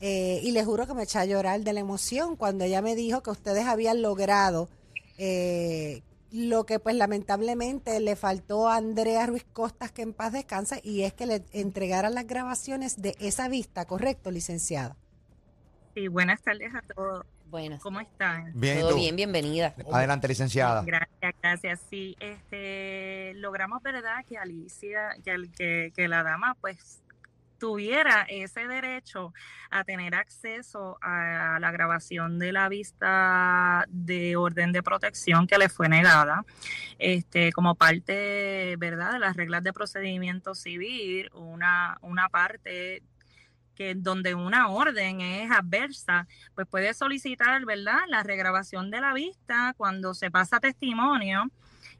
eh, 0.00 0.40
y 0.42 0.50
le 0.50 0.64
juro 0.64 0.86
que 0.86 0.94
me 0.94 1.04
eché 1.04 1.18
a 1.20 1.24
llorar 1.24 1.60
de 1.62 1.72
la 1.72 1.80
emoción 1.80 2.36
cuando 2.36 2.64
ella 2.64 2.82
me 2.82 2.96
dijo 2.96 3.22
que 3.22 3.30
ustedes 3.30 3.66
habían 3.66 4.02
logrado 4.02 4.68
eh, 5.18 6.02
lo 6.32 6.64
que 6.66 6.78
pues 6.78 6.96
lamentablemente 6.96 8.00
le 8.00 8.16
faltó 8.16 8.68
a 8.68 8.76
Andrea 8.76 9.26
Ruiz 9.26 9.44
Costas, 9.52 9.92
que 9.92 10.02
en 10.02 10.12
paz 10.14 10.32
descansa, 10.32 10.76
y 10.82 11.02
es 11.02 11.12
que 11.12 11.26
le 11.26 11.44
entregaran 11.52 12.14
las 12.14 12.26
grabaciones 12.26 13.00
de 13.02 13.14
esa 13.20 13.48
vista, 13.48 13.84
¿correcto, 13.86 14.30
licenciada? 14.30 14.96
Sí, 15.94 16.08
buenas 16.08 16.40
tardes 16.42 16.74
a 16.74 16.80
todos. 16.94 17.26
Buenas. 17.50 17.82
¿Cómo 17.82 18.00
están? 18.00 18.50
Bien, 18.58 18.78
¿y 18.78 18.80
Todo 18.80 18.90
tú? 18.92 18.96
bien, 18.96 19.14
bienvenida. 19.14 19.74
Adelante, 19.92 20.26
licenciada. 20.26 20.82
Gracias, 20.86 21.34
gracias. 21.42 21.80
Sí, 21.90 22.16
este, 22.18 23.34
logramos, 23.34 23.82
¿verdad?, 23.82 24.24
que 24.26 24.38
Alicia, 24.38 25.10
que, 25.22 25.32
el- 25.32 25.52
que, 25.52 25.92
que 25.94 26.08
la 26.08 26.22
dama, 26.22 26.56
pues, 26.62 27.01
tuviera 27.62 28.26
ese 28.28 28.66
derecho 28.66 29.32
a 29.70 29.84
tener 29.84 30.16
acceso 30.16 30.98
a 31.00 31.58
la 31.60 31.70
grabación 31.70 32.40
de 32.40 32.50
la 32.50 32.68
vista 32.68 33.84
de 33.88 34.34
orden 34.34 34.72
de 34.72 34.82
protección 34.82 35.46
que 35.46 35.58
le 35.58 35.68
fue 35.68 35.88
negada, 35.88 36.44
este, 36.98 37.52
como 37.52 37.76
parte, 37.76 38.74
¿verdad?, 38.78 39.12
de 39.12 39.20
las 39.20 39.36
reglas 39.36 39.62
de 39.62 39.72
procedimiento 39.72 40.56
civil, 40.56 41.30
una, 41.34 41.98
una 42.02 42.28
parte 42.30 43.04
que 43.76 43.94
donde 43.94 44.34
una 44.34 44.66
orden 44.66 45.20
es 45.20 45.48
adversa, 45.52 46.26
pues 46.56 46.66
puede 46.66 46.92
solicitar, 46.94 47.64
¿verdad?, 47.64 48.00
la 48.08 48.24
regrabación 48.24 48.90
de 48.90 49.00
la 49.00 49.14
vista 49.14 49.72
cuando 49.76 50.14
se 50.14 50.32
pasa 50.32 50.58
testimonio 50.58 51.44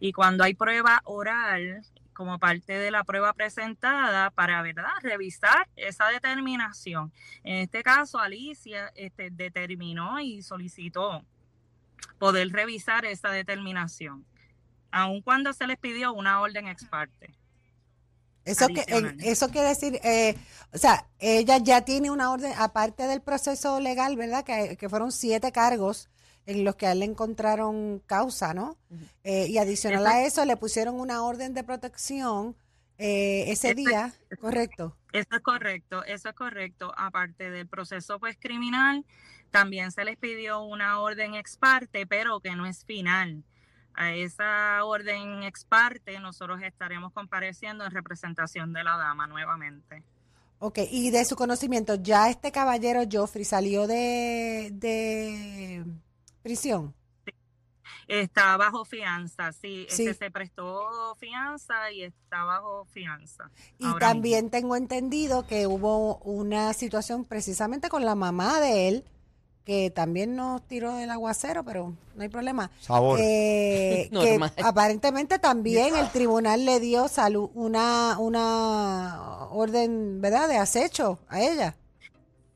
y 0.01 0.11
cuando 0.11 0.43
hay 0.43 0.55
prueba 0.55 1.03
oral 1.05 1.85
como 2.13 2.39
parte 2.39 2.79
de 2.79 2.91
la 2.91 3.05
prueba 3.05 3.33
presentada 3.33 4.31
para, 4.31 4.63
¿verdad?, 4.63 4.91
revisar 5.03 5.69
esa 5.77 6.09
determinación. 6.09 7.13
En 7.45 7.57
este 7.59 7.83
caso, 7.83 8.19
Alicia 8.19 8.93
este, 8.95 9.31
determinó 9.31 10.21
y 10.21 10.43
solicitó 10.43 11.25
poder 12.19 12.49
revisar 12.51 13.05
esa 13.05 13.31
determinación, 13.31 14.25
aun 14.91 15.23
cuando 15.23 15.53
se 15.53 15.67
les 15.67 15.79
pidió 15.79 16.13
una 16.13 16.41
orden 16.41 16.69
ex 16.69 16.85
parte. 16.85 17.35
Eso, 18.45 18.67
que, 18.69 18.85
eso 19.21 19.51
quiere 19.51 19.69
decir, 19.69 20.01
eh, 20.03 20.37
o 20.73 20.79
sea, 20.79 21.07
ella 21.21 21.59
ya 21.59 21.85
tiene 21.85 22.11
una 22.11 22.33
orden, 22.33 22.53
aparte 22.59 23.05
del 23.05 23.23
proceso 23.23 23.79
legal, 23.79 24.17
¿verdad? 24.17 24.45
Que, 24.45 24.77
que 24.77 24.89
fueron 24.89 25.13
siete 25.13 25.53
cargos 25.53 26.09
en 26.47 26.65
los 26.65 26.77
que 26.77 26.87
a 26.87 26.93
él 26.93 27.01
le 27.01 27.05
encontraron 27.05 28.01
causa, 28.07 28.55
¿no? 28.55 28.77
Eh, 29.25 29.47
y 29.49 29.59
adicional 29.59 30.07
a 30.07 30.25
eso, 30.25 30.45
le 30.45 30.57
pusieron 30.57 30.99
una 30.99 31.23
orden 31.23 31.55
de 31.55 31.65
protección 31.65 32.57
eh, 32.99 33.51
ese 33.51 33.75
día, 33.75 34.13
¿correcto? 34.41 34.97
Eso 35.13 35.29
es 35.37 35.43
correcto, 35.43 36.05
eso 36.05 36.29
es 36.29 36.35
correcto. 36.35 36.93
Aparte 36.97 37.51
del 37.51 37.67
proceso 37.67 38.19
pues 38.19 38.37
criminal, 38.39 39.05
también 39.51 39.93
se 39.93 40.05
les 40.05 40.17
pidió 40.17 40.63
una 40.63 41.01
orden 41.01 41.35
ex 41.35 41.57
parte, 41.57 42.07
pero 42.07 42.41
que 42.41 42.55
no 42.57 42.67
es 42.67 42.85
final. 42.85 43.45
A 43.95 44.13
esa 44.13 44.85
orden 44.85 45.43
ex 45.43 45.65
parte 45.65 46.19
nosotros 46.19 46.63
estaremos 46.63 47.13
compareciendo 47.13 47.85
en 47.85 47.91
representación 47.91 48.73
de 48.73 48.85
la 48.85 48.97
dama 48.97 49.27
nuevamente. 49.27 50.03
Ok, 50.59 50.79
y 50.91 51.11
de 51.11 51.25
su 51.25 51.35
conocimiento, 51.35 51.97
¿ya 51.97 52.31
este 52.31 52.53
caballero 52.53 53.03
Joffrey 53.11 53.45
salió 53.45 53.89
de, 53.89 54.71
de 54.73 55.85
prisión? 56.43 56.95
Está 58.09 58.57
bajo 58.57 58.85
fianza, 58.85 59.53
sí, 59.53 59.87
Sí. 59.89 60.07
este 60.07 60.15
se 60.27 60.31
prestó 60.31 61.15
fianza 61.17 61.91
y 61.93 62.03
está 62.03 62.45
bajo 62.45 62.85
fianza. 62.87 63.51
Y 63.79 63.87
también 63.99 64.51
tengo 64.51 64.77
entendido 64.77 65.47
que 65.47 65.67
hubo 65.67 66.17
una 66.19 66.73
situación 66.73 67.25
precisamente 67.25 67.89
con 67.89 68.05
la 68.05 68.15
mamá 68.15 68.61
de 68.61 68.89
él, 68.89 69.05
que 69.65 69.91
también 69.91 70.35
nos 70.35 70.67
tiró 70.67 70.95
del 70.97 71.11
aguacero, 71.11 71.65
pero 71.65 71.95
no 72.17 72.23
hay 72.23 72.29
problema. 72.29 72.71
Sabor. 72.81 73.19
Eh, 73.23 74.11
que 74.13 74.39
aparentemente 74.63 75.39
también 75.39 75.95
el 75.95 76.09
tribunal 76.13 76.65
le 76.65 76.81
dio 76.81 77.07
salud 77.09 77.51
una, 77.55 78.19
una 78.19 79.47
orden, 79.51 80.21
¿verdad?, 80.21 80.49
de 80.49 80.59
acecho 80.59 81.21
a 81.29 81.41
ella. 81.41 81.77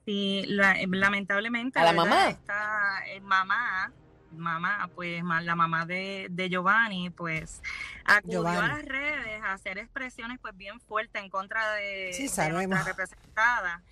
Sí, 0.06 0.44
la- 0.46 0.80
eh, 0.80 0.86
lamentablemente. 0.88 1.78
¿A 1.78 1.84
la 1.84 1.92
mamá? 1.92 2.28
Esta 2.30 3.02
eh, 3.08 3.20
mamá, 3.20 3.92
mamá, 4.32 4.88
pues 4.94 5.22
la 5.42 5.54
mamá 5.56 5.84
de, 5.84 6.28
de 6.30 6.48
Giovanni, 6.48 7.10
pues 7.10 7.60
acudió 8.04 8.38
Giovanni. 8.42 8.58
a 8.58 8.68
las 8.76 8.84
redes 8.84 9.42
a 9.42 9.52
hacer 9.52 9.78
expresiones 9.78 10.38
pues 10.40 10.56
bien 10.56 10.78
fuertes 10.80 11.22
en 11.22 11.28
contra 11.28 11.72
de, 11.74 12.12
Sí, 12.14 12.28
de 12.28 12.50
nuestra 12.52 12.84
representada. 12.84 13.82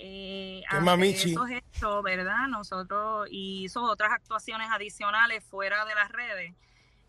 Eh, 0.00 0.62
mamichi. 0.80 1.32
esos 1.32 1.50
hechos, 1.50 2.02
¿verdad? 2.02 2.46
Nosotros 2.48 3.28
y 3.30 3.64
hizo 3.64 3.82
otras 3.82 4.10
actuaciones 4.12 4.68
adicionales 4.70 5.44
fuera 5.44 5.84
de 5.84 5.94
las 5.94 6.10
redes 6.10 6.54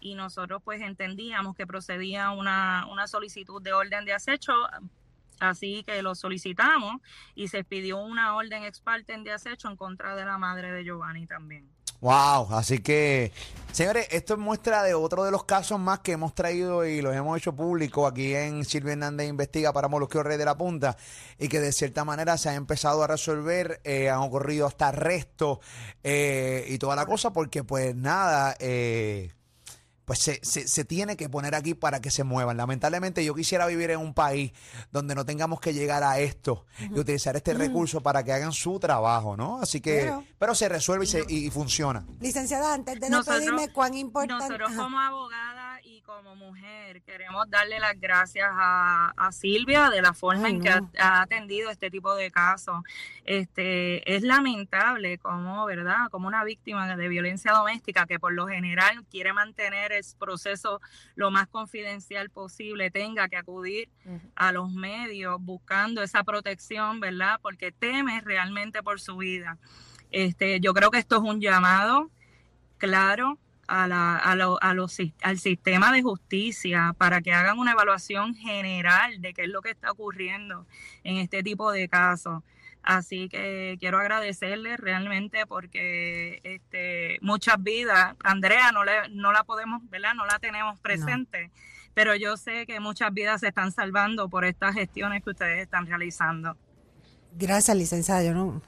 y 0.02 0.16
nosotros 0.16 0.62
pues 0.66 0.82
entendíamos 0.82 1.56
que 1.56 1.68
procedía 1.68 2.32
una, 2.32 2.88
una 2.92 3.08
solicitud 3.08 3.62
de 3.62 3.74
orden 3.74 4.06
de 4.06 4.14
acecho, 4.14 4.54
así 5.40 5.84
que 5.84 6.02
lo 6.02 6.16
solicitamos 6.16 7.02
y 7.36 7.48
se 7.48 7.64
pidió 7.64 7.98
una 7.98 8.36
orden 8.36 8.64
ex 8.64 8.80
parte 8.80 9.18
de 9.18 9.32
acecho 9.32 9.70
en 9.70 9.76
contra 9.76 10.16
de 10.16 10.26
la 10.26 10.38
madre 10.38 10.72
de 10.72 10.84
Giovanni 10.84 11.26
también. 11.26 11.70
Wow, 12.02 12.54
así 12.54 12.80
que, 12.80 13.34
señores, 13.74 14.08
esto 14.12 14.36
es 14.36 14.40
muestra 14.40 14.84
de 14.84 14.94
otro 14.94 15.26
de 15.26 15.32
los 15.32 15.44
casos 15.44 15.78
más 15.82 16.00
que 16.00 16.14
hemos 16.14 16.34
traído 16.34 16.86
y 16.86 17.02
los 17.02 17.14
hemos 17.14 17.38
hecho 17.38 17.54
público 17.54 18.08
aquí 18.08 18.34
en 18.36 18.64
Silvia 18.64 18.94
Hernández 18.94 19.28
Investiga 19.28 19.74
para 19.74 19.90
Molusquio 19.90 20.24
Rey 20.24 20.38
de 20.38 20.46
la 20.46 20.58
Punta 20.58 20.96
y 21.38 21.50
que 21.50 21.60
de 21.60 21.74
cierta 21.74 22.06
manera 22.06 22.38
se 22.38 22.48
ha 22.48 22.56
empezado 22.56 23.04
a 23.04 23.08
resolver, 23.08 23.82
eh, 23.84 24.10
han 24.10 24.20
ocurrido 24.20 24.66
hasta 24.66 24.88
arrestos 24.88 25.60
eh, 26.02 26.66
y 26.70 26.78
toda 26.78 26.96
la 26.96 27.06
cosa 27.06 27.34
porque 27.34 27.66
pues 27.66 27.94
nada, 27.94 28.56
eh, 28.60 29.34
pues 30.10 30.18
se, 30.18 30.40
se, 30.42 30.68
se 30.68 30.86
tiene 30.86 31.16
que 31.16 31.30
poner 31.30 31.54
aquí 31.54 31.76
para 31.76 32.02
que 32.02 32.10
se 32.10 32.24
muevan. 32.24 32.58
Lamentablemente 32.58 33.24
yo 33.24 33.36
quisiera 33.36 33.68
vivir 33.68 33.92
en 33.92 34.00
un 34.00 34.16
país 34.16 34.52
donde 34.92 35.14
no 35.14 35.24
tengamos 35.24 35.62
que 35.62 35.72
llegar 35.72 36.02
a 36.04 36.18
esto 36.18 36.66
y 36.80 36.98
utilizar 37.00 37.36
este 37.36 37.54
recurso 37.54 38.02
para 38.02 38.24
que 38.24 38.34
hagan 38.34 38.52
su 38.52 38.80
trabajo, 38.80 39.38
¿no? 39.38 39.62
Así 39.62 39.82
que, 39.82 40.12
pero 40.40 40.56
se 40.56 40.68
resuelve 40.68 41.06
y, 41.06 41.08
se, 41.08 41.24
y, 41.28 41.46
y 41.46 41.52
funciona. 41.52 42.08
Licenciada, 42.20 42.74
antes 42.74 43.00
de 43.00 43.08
Nosotros- 43.08 43.42
despedirme, 43.42 43.72
¿cuán 43.72 43.94
importante? 43.94 44.46
Nosotros 44.58 44.72
como 44.76 45.00
abogada 45.00 45.59
y 46.00 46.02
como 46.02 46.36
mujer 46.36 47.02
queremos 47.02 47.50
darle 47.50 47.78
las 47.80 48.00
gracias 48.00 48.48
a, 48.52 49.12
a 49.18 49.32
Silvia 49.32 49.90
de 49.90 50.02
la 50.02 50.14
forma 50.14 50.48
Ay, 50.48 50.54
en 50.56 50.62
que 50.62 50.70
no. 50.70 50.90
ha, 50.98 51.18
ha 51.18 51.22
atendido 51.24 51.70
este 51.70 51.92
tipo 51.92 52.16
de 52.16 52.32
casos. 52.32 52.84
Este 53.26 54.16
es 54.16 54.24
lamentable 54.24 55.18
como, 55.18 55.66
¿verdad? 55.66 56.10
Como 56.10 56.28
una 56.28 56.44
víctima 56.44 56.96
de 56.96 57.08
violencia 57.10 57.52
doméstica 57.52 58.06
que 58.06 58.18
por 58.18 58.34
lo 58.34 58.48
general 58.48 59.04
quiere 59.10 59.34
mantener 59.34 59.92
el 59.92 60.04
proceso 60.18 60.80
lo 61.16 61.32
más 61.32 61.48
confidencial 61.48 62.30
posible 62.30 62.92
tenga 62.92 63.28
que 63.28 63.36
acudir 63.38 63.90
a 64.36 64.52
los 64.52 64.72
medios 64.72 65.42
buscando 65.42 66.02
esa 66.02 66.24
protección, 66.24 67.00
¿verdad? 67.00 67.40
Porque 67.42 67.72
teme 67.72 68.22
realmente 68.22 68.82
por 68.84 69.02
su 69.02 69.18
vida. 69.18 69.58
Este, 70.12 70.60
yo 70.62 70.74
creo 70.74 70.92
que 70.92 71.00
esto 71.00 71.18
es 71.18 71.24
un 71.24 71.42
llamado 71.42 72.10
claro 72.78 73.38
a 73.70 73.88
la, 73.88 74.18
a 74.18 74.36
lo- 74.36 74.62
a 74.62 74.74
los 74.74 74.98
al 75.22 75.38
sistema 75.40 75.92
de 75.94 76.02
justicia 76.02 76.94
para 76.98 77.22
que 77.22 77.34
hagan 77.34 77.60
una 77.60 77.72
evaluación 77.74 78.34
general 78.36 79.22
de 79.22 79.34
qué 79.34 79.44
es 79.44 79.50
lo 79.50 79.62
que 79.62 79.70
está 79.72 79.92
ocurriendo 79.92 80.66
en 81.04 81.18
este 81.18 81.44
tipo 81.44 81.72
de 81.72 81.88
casos. 81.88 82.44
Así 82.82 83.28
que 83.30 83.76
quiero 83.80 84.00
agradecerle 84.00 84.78
realmente 84.78 85.46
porque 85.46 86.40
este, 86.44 87.20
muchas 87.22 87.62
vidas, 87.62 88.16
Andrea 88.24 88.72
no, 88.72 88.84
le, 88.86 89.10
no 89.12 89.32
la 89.34 89.44
podemos, 89.44 89.82
¿verdad? 89.90 90.14
No 90.16 90.26
la 90.26 90.40
tenemos 90.40 90.80
presente, 90.80 91.52
pero 91.94 92.16
yo 92.16 92.38
sé 92.38 92.66
que 92.66 92.80
muchas 92.80 93.14
vidas 93.14 93.42
se 93.42 93.50
están 93.50 93.72
salvando 93.74 94.30
por 94.30 94.46
estas 94.46 94.74
gestiones 94.76 95.24
que 95.24 95.30
ustedes 95.32 95.60
están 95.62 95.86
realizando. 95.88 96.58
Gracias, 97.34 97.76
licenciada. 97.78 98.24
Yo 98.24 98.34
no 98.34 98.62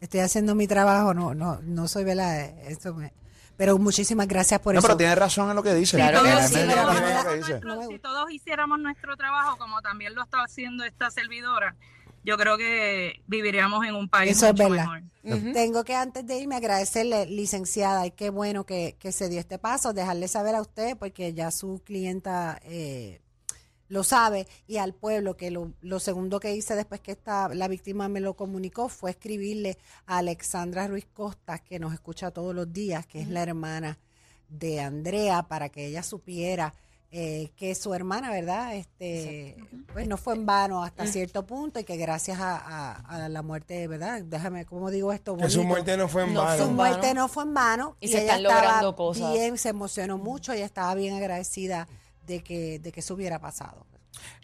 estoy 0.00 0.20
haciendo 0.20 0.54
mi 0.54 0.66
trabajo, 0.66 1.14
no, 1.14 1.34
no, 1.34 1.60
no 1.62 1.88
soy, 1.88 2.04
¿verdad? 2.04 2.40
Esto 2.68 2.92
me- 2.94 3.12
pero 3.56 3.78
muchísimas 3.78 4.26
gracias 4.28 4.60
por 4.60 4.74
No, 4.74 4.78
eso. 4.80 4.86
pero 4.88 4.96
tiene 4.98 5.14
razón 5.14 5.50
en 5.50 5.56
lo 5.56 5.62
que 5.62 5.74
dice. 5.74 5.96
Claro 5.96 6.22
que 6.22 6.28
todos 6.30 6.44
sí, 6.46 6.54
Realmente 6.54 6.74
pero 6.82 6.90
tiene 6.90 6.92
no 6.92 6.92
razón 6.92 6.96
en 6.96 7.02
lo 7.02 7.14
me 7.16 7.22
que 7.22 7.28
da- 7.28 7.34
dice. 7.36 7.50
nuestro- 7.50 7.74
No 7.74 7.80
me 7.80 7.86
si 7.88 7.98
todos 7.98 8.30
hiciéramos 8.30 8.78
nuestro 8.80 9.16
trabajo 9.16 9.56
como 9.58 9.80
también 9.82 10.14
lo 10.14 10.22
está 10.22 10.42
haciendo 10.42 10.84
esta 10.84 11.10
servidora, 11.10 11.76
yo 12.24 12.36
creo 12.38 12.56
que 12.56 13.20
viviríamos 13.26 13.84
en 13.86 13.94
un 13.96 14.08
país 14.08 14.32
Eso 14.32 14.46
es 14.46 14.52
mucho 14.52 14.70
verdad. 14.70 14.86
mejor. 15.22 15.52
Tengo 15.54 15.84
que 15.84 15.94
antes 15.94 16.26
de 16.26 16.38
irme 16.38 16.56
agradecerle, 16.56 17.26
licenciada, 17.26 18.06
y 18.06 18.10
qué 18.10 18.30
bueno 18.30 18.64
que, 18.64 18.96
que 18.98 19.10
se 19.12 19.28
dio 19.28 19.40
este 19.40 19.58
paso, 19.58 19.92
dejarle 19.92 20.28
saber 20.28 20.54
a 20.54 20.60
usted, 20.60 20.96
porque 20.98 21.32
ya 21.34 21.50
su 21.50 21.80
clienta 21.84 22.58
eh, 22.62 23.20
lo 23.88 24.02
sabe, 24.02 24.46
y 24.66 24.78
al 24.78 24.94
pueblo, 24.94 25.36
que 25.36 25.50
lo, 25.50 25.72
lo 25.82 26.00
segundo 26.00 26.40
que 26.40 26.54
hice 26.56 26.74
después 26.74 27.00
que 27.00 27.12
esta, 27.12 27.48
la 27.48 27.68
víctima 27.68 28.08
me 28.08 28.20
lo 28.20 28.34
comunicó 28.34 28.88
fue 28.88 29.10
escribirle 29.10 29.76
a 30.06 30.18
Alexandra 30.18 30.86
Ruiz 30.88 31.06
Costas, 31.12 31.60
que 31.60 31.78
nos 31.78 31.92
escucha 31.92 32.30
todos 32.30 32.54
los 32.54 32.72
días, 32.72 33.06
que 33.06 33.20
es 33.20 33.28
la 33.28 33.42
hermana 33.42 33.98
de 34.48 34.80
Andrea 34.80 35.42
para 35.44 35.68
que 35.68 35.86
ella 35.86 36.02
supiera 36.02 36.74
eh, 37.16 37.52
que 37.56 37.76
su 37.76 37.94
hermana, 37.94 38.30
¿verdad? 38.32 38.74
Este, 38.74 39.56
pues 39.92 40.08
no 40.08 40.16
fue 40.16 40.34
en 40.34 40.46
vano 40.46 40.82
hasta 40.82 41.06
cierto 41.06 41.46
punto 41.46 41.78
y 41.78 41.84
que 41.84 41.96
gracias 41.96 42.40
a, 42.40 42.56
a- 42.56 43.24
a 43.24 43.28
la 43.28 43.42
muerte, 43.42 43.86
¿verdad? 43.86 44.22
Déjame, 44.24 44.64
¿cómo 44.64 44.90
digo 44.90 45.12
esto? 45.12 45.36
Que 45.36 45.48
su 45.48 45.62
muerte 45.62 45.96
no 45.96 46.08
fue 46.08 46.24
en 46.24 46.34
No 46.34 46.42
vano. 46.42 46.64
Su 46.64 46.70
muerte 46.72 47.14
no 47.14 47.28
fue 47.28 47.44
en 47.44 47.54
vano 47.54 47.96
Y 48.00 48.08
se 48.08 48.14
ella 48.22 48.34
están 48.34 48.40
estaba 48.42 48.62
logrando 48.62 48.96
cosas. 48.96 49.32
bien, 49.32 49.56
se 49.58 49.68
emocionó 49.68 50.18
mucho 50.18 50.54
y 50.54 50.58
estaba 50.62 50.92
bien 50.96 51.14
agradecida 51.14 51.86
de 52.26 52.42
que, 52.42 52.78
de 52.78 52.92
que 52.92 53.00
eso 53.00 53.14
hubiera 53.14 53.38
pasado. 53.38 53.86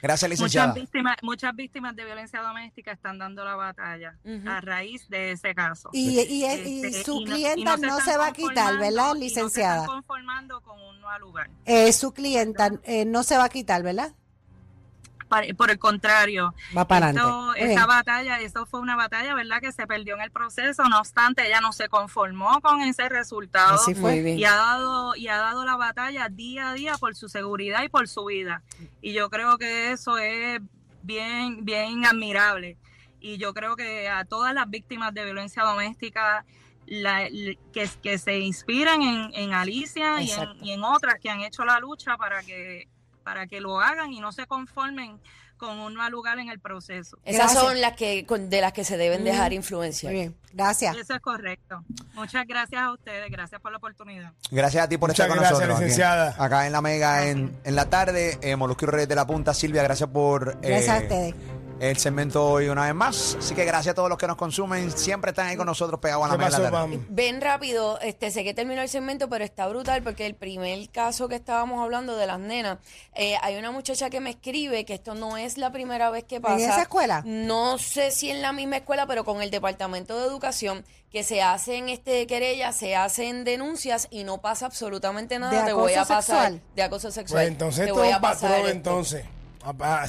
Gracias, 0.03 0.29
licenciada. 0.29 0.69
Muchas 0.69 0.83
víctimas, 0.83 1.17
muchas 1.23 1.55
víctimas 1.55 1.95
de 1.95 2.05
violencia 2.05 2.41
doméstica 2.41 2.91
están 2.91 3.19
dando 3.19 3.45
la 3.45 3.55
batalla 3.55 4.19
a 4.47 4.61
raíz 4.61 5.09
de 5.09 5.31
ese 5.33 5.55
caso. 5.55 5.91
Y, 5.93 6.19
y, 6.21 6.43
y 6.43 6.45
Este, 6.45 7.05
su 7.05 7.21
y 7.21 7.25
no- 7.25 7.35
clienta 7.35 7.61
y 7.79 7.81
no, 7.83 8.01
se 8.01 8.17
va 8.17 8.27
a 8.29 8.33
quitar, 8.33 8.79
¿verdad, 8.79 8.91
y 8.91 8.95
no 8.97 9.13
se 9.15 9.19
licenciada? 9.21 9.83
están 9.83 9.97
conformando 9.97 10.61
con 10.63 10.81
un 10.81 11.01
nuevo 11.01 11.19
lugar. 11.21 11.51
Eh, 11.67 11.93
su 11.93 12.13
clienta 12.13 12.71
eh, 12.83 13.05
no 13.05 13.23
se 13.23 13.37
va 13.37 13.45
a 13.45 13.49
quitar, 13.49 13.83
¿verdad? 13.85 14.13
Por 15.57 15.71
el 15.71 15.79
contrario, 15.79 16.55
Va 16.77 16.87
para 16.87 17.11
esto- 17.11 17.21
adelante. 17.51 17.67
Bien. 17.69 17.87
batalla, 17.87 18.41
eso 18.41 18.67
fue 18.67 18.81
una 18.81 18.97
batalla, 18.97 19.35
¿verdad? 19.35 19.61
Que 19.61 19.73
se 19.73 19.87
perdió 19.87 20.15
en 20.17 20.21
el 20.23 20.31
proceso. 20.31 20.83
No 20.89 20.99
obstante, 20.99 21.47
ella 21.47 21.61
no 21.61 21.73
se 21.73 21.89
conformó 21.89 22.61
con 22.61 22.81
ese 22.83 23.09
resultado 23.09 23.75
Así 23.77 23.95
fue. 23.95 24.13
Muy 24.17 24.23
bien. 24.23 24.39
y 24.39 24.45
ha 24.45 24.55
dado 24.57 25.15
y 25.17 25.29
ha 25.29 25.37
dado 25.39 25.65
la 25.65 25.77
batalla 25.77 26.29
día 26.29 26.71
a 26.71 26.75
día 26.75 26.95
por 26.99 27.15
su 27.15 27.29
seguridad 27.29 27.83
y 27.85 27.89
por 27.89 28.09
su 28.09 28.25
vida. 28.25 28.63
Y 29.01 29.13
yo 29.13 29.31
creo 29.31 29.57
que 29.57 29.93
eso 29.93 30.19
es 30.19 30.61
bien 31.03 31.65
bien 31.65 32.05
admirable. 32.05 32.77
Y 33.21 33.37
yo 33.39 33.53
creo 33.55 33.77
que 33.77 34.09
a 34.09 34.25
todas 34.25 34.53
las 34.55 34.69
víctimas 34.69 35.13
de 35.15 35.25
violencia 35.25 35.63
doméstica 35.63 36.45
la- 36.87 37.29
que, 37.73 37.89
que 38.03 38.19
se 38.19 38.39
inspiran 38.41 39.03
en, 39.03 39.31
en 39.35 39.53
Alicia 39.55 40.21
y 40.23 40.31
en, 40.31 40.41
Exacto. 40.41 40.65
y 40.65 40.73
en 40.73 40.83
otras 40.83 41.21
que 41.21 41.31
han 41.31 41.41
hecho 41.43 41.65
la 41.65 41.79
lucha 41.79 42.17
para 42.17 42.43
que 42.43 42.89
para 43.31 43.47
que 43.47 43.61
lo 43.61 43.79
hagan 43.81 44.13
y 44.13 44.19
no 44.19 44.33
se 44.33 44.45
conformen 44.47 45.21
con 45.57 45.79
un 45.79 45.95
mal 45.95 46.11
lugar 46.11 46.39
en 46.41 46.49
el 46.49 46.59
proceso. 46.59 47.17
Esas 47.25 47.53
Gracias. 47.53 47.63
son 47.63 47.81
las 47.81 47.93
que 47.93 48.27
con- 48.27 48.51
de 48.51 48.61
las 48.61 48.73
que 48.73 48.83
se 48.83 48.97
deben 48.97 49.23
dejar 49.23 49.53
Mm. 49.53 49.55
influenciar. 49.55 50.13
Muy 50.13 50.21
bien, 50.23 50.37
gracias. 50.53 50.97
Eso 50.97 51.15
es 51.15 51.21
correcto. 51.21 51.85
Muchas 52.15 52.45
gracias 52.49 52.83
a 52.83 52.91
ustedes, 52.93 53.31
gracias 53.31 53.61
por 53.61 53.71
la 53.71 53.77
oportunidad. 53.79 54.33
Gracias 54.51 54.83
a 54.85 54.89
ti 54.89 54.97
por 54.99 55.11
Muchas 55.11 55.27
estar 55.27 55.29
con 55.29 55.37
gracias, 55.39 55.53
nosotros. 55.61 55.77
aquí. 55.77 55.85
licenciada. 55.85 56.35
Acá 56.45 56.67
en 56.67 56.73
la 56.73 56.81
Mega 56.83 57.27
en, 57.29 57.57
en 57.63 57.77
la 57.77 57.89
tarde. 57.89 58.37
Eh, 58.43 58.57
Molusco 58.57 58.85
y 58.87 58.89
Reyes 58.89 59.09
de 59.09 59.15
la 59.15 59.27
Punta. 59.27 59.55
Silvia, 59.55 59.83
gracias 59.85 60.09
por 60.09 60.59
eh, 60.63 60.69
Gracias 60.69 60.99
a 60.99 61.03
ustedes. 61.03 61.35
El 61.81 61.97
segmento 61.97 62.45
hoy 62.47 62.69
una 62.69 62.85
vez 62.85 62.95
más. 62.95 63.37
Así 63.39 63.55
que 63.55 63.65
gracias 63.65 63.93
a 63.93 63.95
todos 63.95 64.09
los 64.09 64.19
que 64.19 64.27
nos 64.27 64.37
consumen. 64.37 64.91
Siempre 64.93 65.31
están 65.31 65.47
ahí 65.47 65.57
con 65.57 65.67
nosotros 65.67 65.99
pegados 65.99 66.25
a 66.25 66.29
la 66.29 66.35
¿Qué 66.35 66.39
Mega 66.39 66.47
en 66.49 66.63
la 66.63 66.71
pasó, 66.71 66.77
tarde. 66.77 66.97
Pam? 66.99 67.07
Ven 67.09 67.41
rápido, 67.41 67.99
este, 68.01 68.31
sé 68.31 68.45
que 68.45 68.53
terminó 68.55 68.83
el 68.83 68.89
segmento, 68.89 69.29
pero 69.29 69.45
está 69.45 69.67
brutal 69.67 70.03
porque 70.03 70.27
el 70.27 70.35
primer 70.35 70.89
caso 70.91 71.29
que 71.29 71.37
estábamos 71.37 71.83
hablando 71.83 72.17
de 72.17 72.27
las 72.27 72.39
nenas, 72.39 72.79
eh, 73.15 73.37
hay 73.43 73.57
una 73.57 73.71
muchacha 73.71 74.11
que 74.11 74.21
me 74.21 74.31
escribe 74.31 74.85
que 74.85 74.95
esto 74.95 75.15
no 75.15 75.37
es 75.39 75.57
la 75.59 75.73
primera 75.73 76.11
vez 76.11 76.25
que 76.25 76.41
pasa. 76.41 76.55
¿En 76.63 76.71
esa 76.71 76.83
escuela? 76.83 77.23
No 77.25 77.79
sé 77.79 78.11
si 78.11 78.31
en 78.31 78.43
la 78.43 78.53
misma 78.53 78.77
escuela, 78.77 79.07
pero 79.07 79.25
con 79.25 79.41
el 79.41 79.51
Departamento 79.51 80.19
de 80.19 80.27
Educación, 80.27 80.85
que 81.11 81.25
se 81.25 81.41
hacen 81.43 81.89
este 81.89 82.27
querellas, 82.27 82.77
se 82.77 82.95
hacen 82.95 83.43
denuncias 83.45 84.07
y 84.11 84.23
no 84.25 84.41
pasa 84.43 84.67
absolutamente 84.67 85.39
nada. 85.39 85.61
¿De 85.63 85.67
Te 85.67 85.73
voy 85.73 85.95
a 85.95 86.03
acoso 86.03 86.15
pasar 86.15 86.37
sexual? 86.53 86.63
de 86.77 86.83
acoso 86.83 87.11
sexual. 87.11 87.39
Pues 87.43 87.49
entonces 87.49 87.85
Te 87.85 87.91
esto 87.91 87.99
voy 87.99 88.09
es 88.11 88.15
a 88.15 88.21
pasar 88.21 88.51
patrón, 88.51 88.67
esto. 88.67 88.77
entonces. 88.77 89.25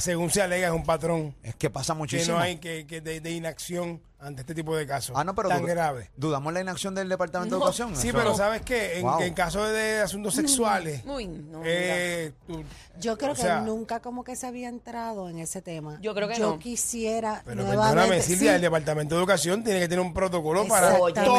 Según 0.00 0.30
se 0.30 0.42
alega, 0.42 0.68
es 0.68 0.72
un 0.74 0.84
patrón 0.84 1.34
Es 1.42 1.54
que 1.56 1.70
pasa 1.70 1.92
que 1.94 1.98
muchísimo. 1.98 2.36
no 2.36 2.42
hay 2.42 2.56
que, 2.56 2.86
que 2.86 3.00
de, 3.00 3.20
de 3.20 3.30
inacción 3.32 4.00
ante 4.22 4.42
este 4.42 4.54
tipo 4.54 4.76
de 4.76 4.86
casos 4.86 5.14
Ah, 5.16 5.24
no, 5.24 5.34
pero 5.34 5.48
tan 5.48 5.60
du- 5.62 5.66
grave. 5.66 6.10
Dudamos 6.16 6.52
la 6.52 6.60
inacción 6.60 6.94
del 6.94 7.08
Departamento 7.08 7.56
de 7.56 7.58
No. 7.58 7.64
Educación. 7.66 7.96
Sí, 7.96 8.08
Eso- 8.08 8.18
pero 8.18 8.34
¿sabes 8.34 8.62
qué? 8.62 8.98
En, 8.98 9.02
Wow. 9.02 9.18
que 9.18 9.26
en 9.26 9.34
caso 9.34 9.64
de 9.64 10.00
asuntos 10.00 10.34
sexuales, 10.34 11.02
Uy, 11.06 11.26
no, 11.26 11.58
mira. 11.58 11.70
eh, 11.72 12.32
tú- 12.46 12.62
Yo 13.00 13.18
creo 13.18 13.32
o 13.32 13.34
sea, 13.34 13.58
que 13.60 13.64
nunca 13.66 14.00
como 14.00 14.22
que 14.22 14.36
se 14.36 14.46
había 14.46 14.68
entrado 14.68 15.28
en 15.28 15.38
ese 15.38 15.62
tema. 15.62 15.98
Yo 16.02 16.14
creo 16.14 16.28
que 16.28 16.36
Yo 16.38 16.50
no. 16.52 16.58
quisiera 16.58 17.42
Pero 17.44 17.64
perdóname, 17.64 18.22
Silvia, 18.22 18.50
sí, 18.52 18.54
el 18.56 18.60
Departamento 18.60 19.14
de 19.14 19.20
Educación 19.20 19.64
tiene 19.64 19.80
que 19.80 19.88
tener 19.88 20.04
un 20.04 20.12
protocolo 20.14 20.66
para 20.68 20.88
Exactamente. 20.96 21.20
todo 21.24 21.38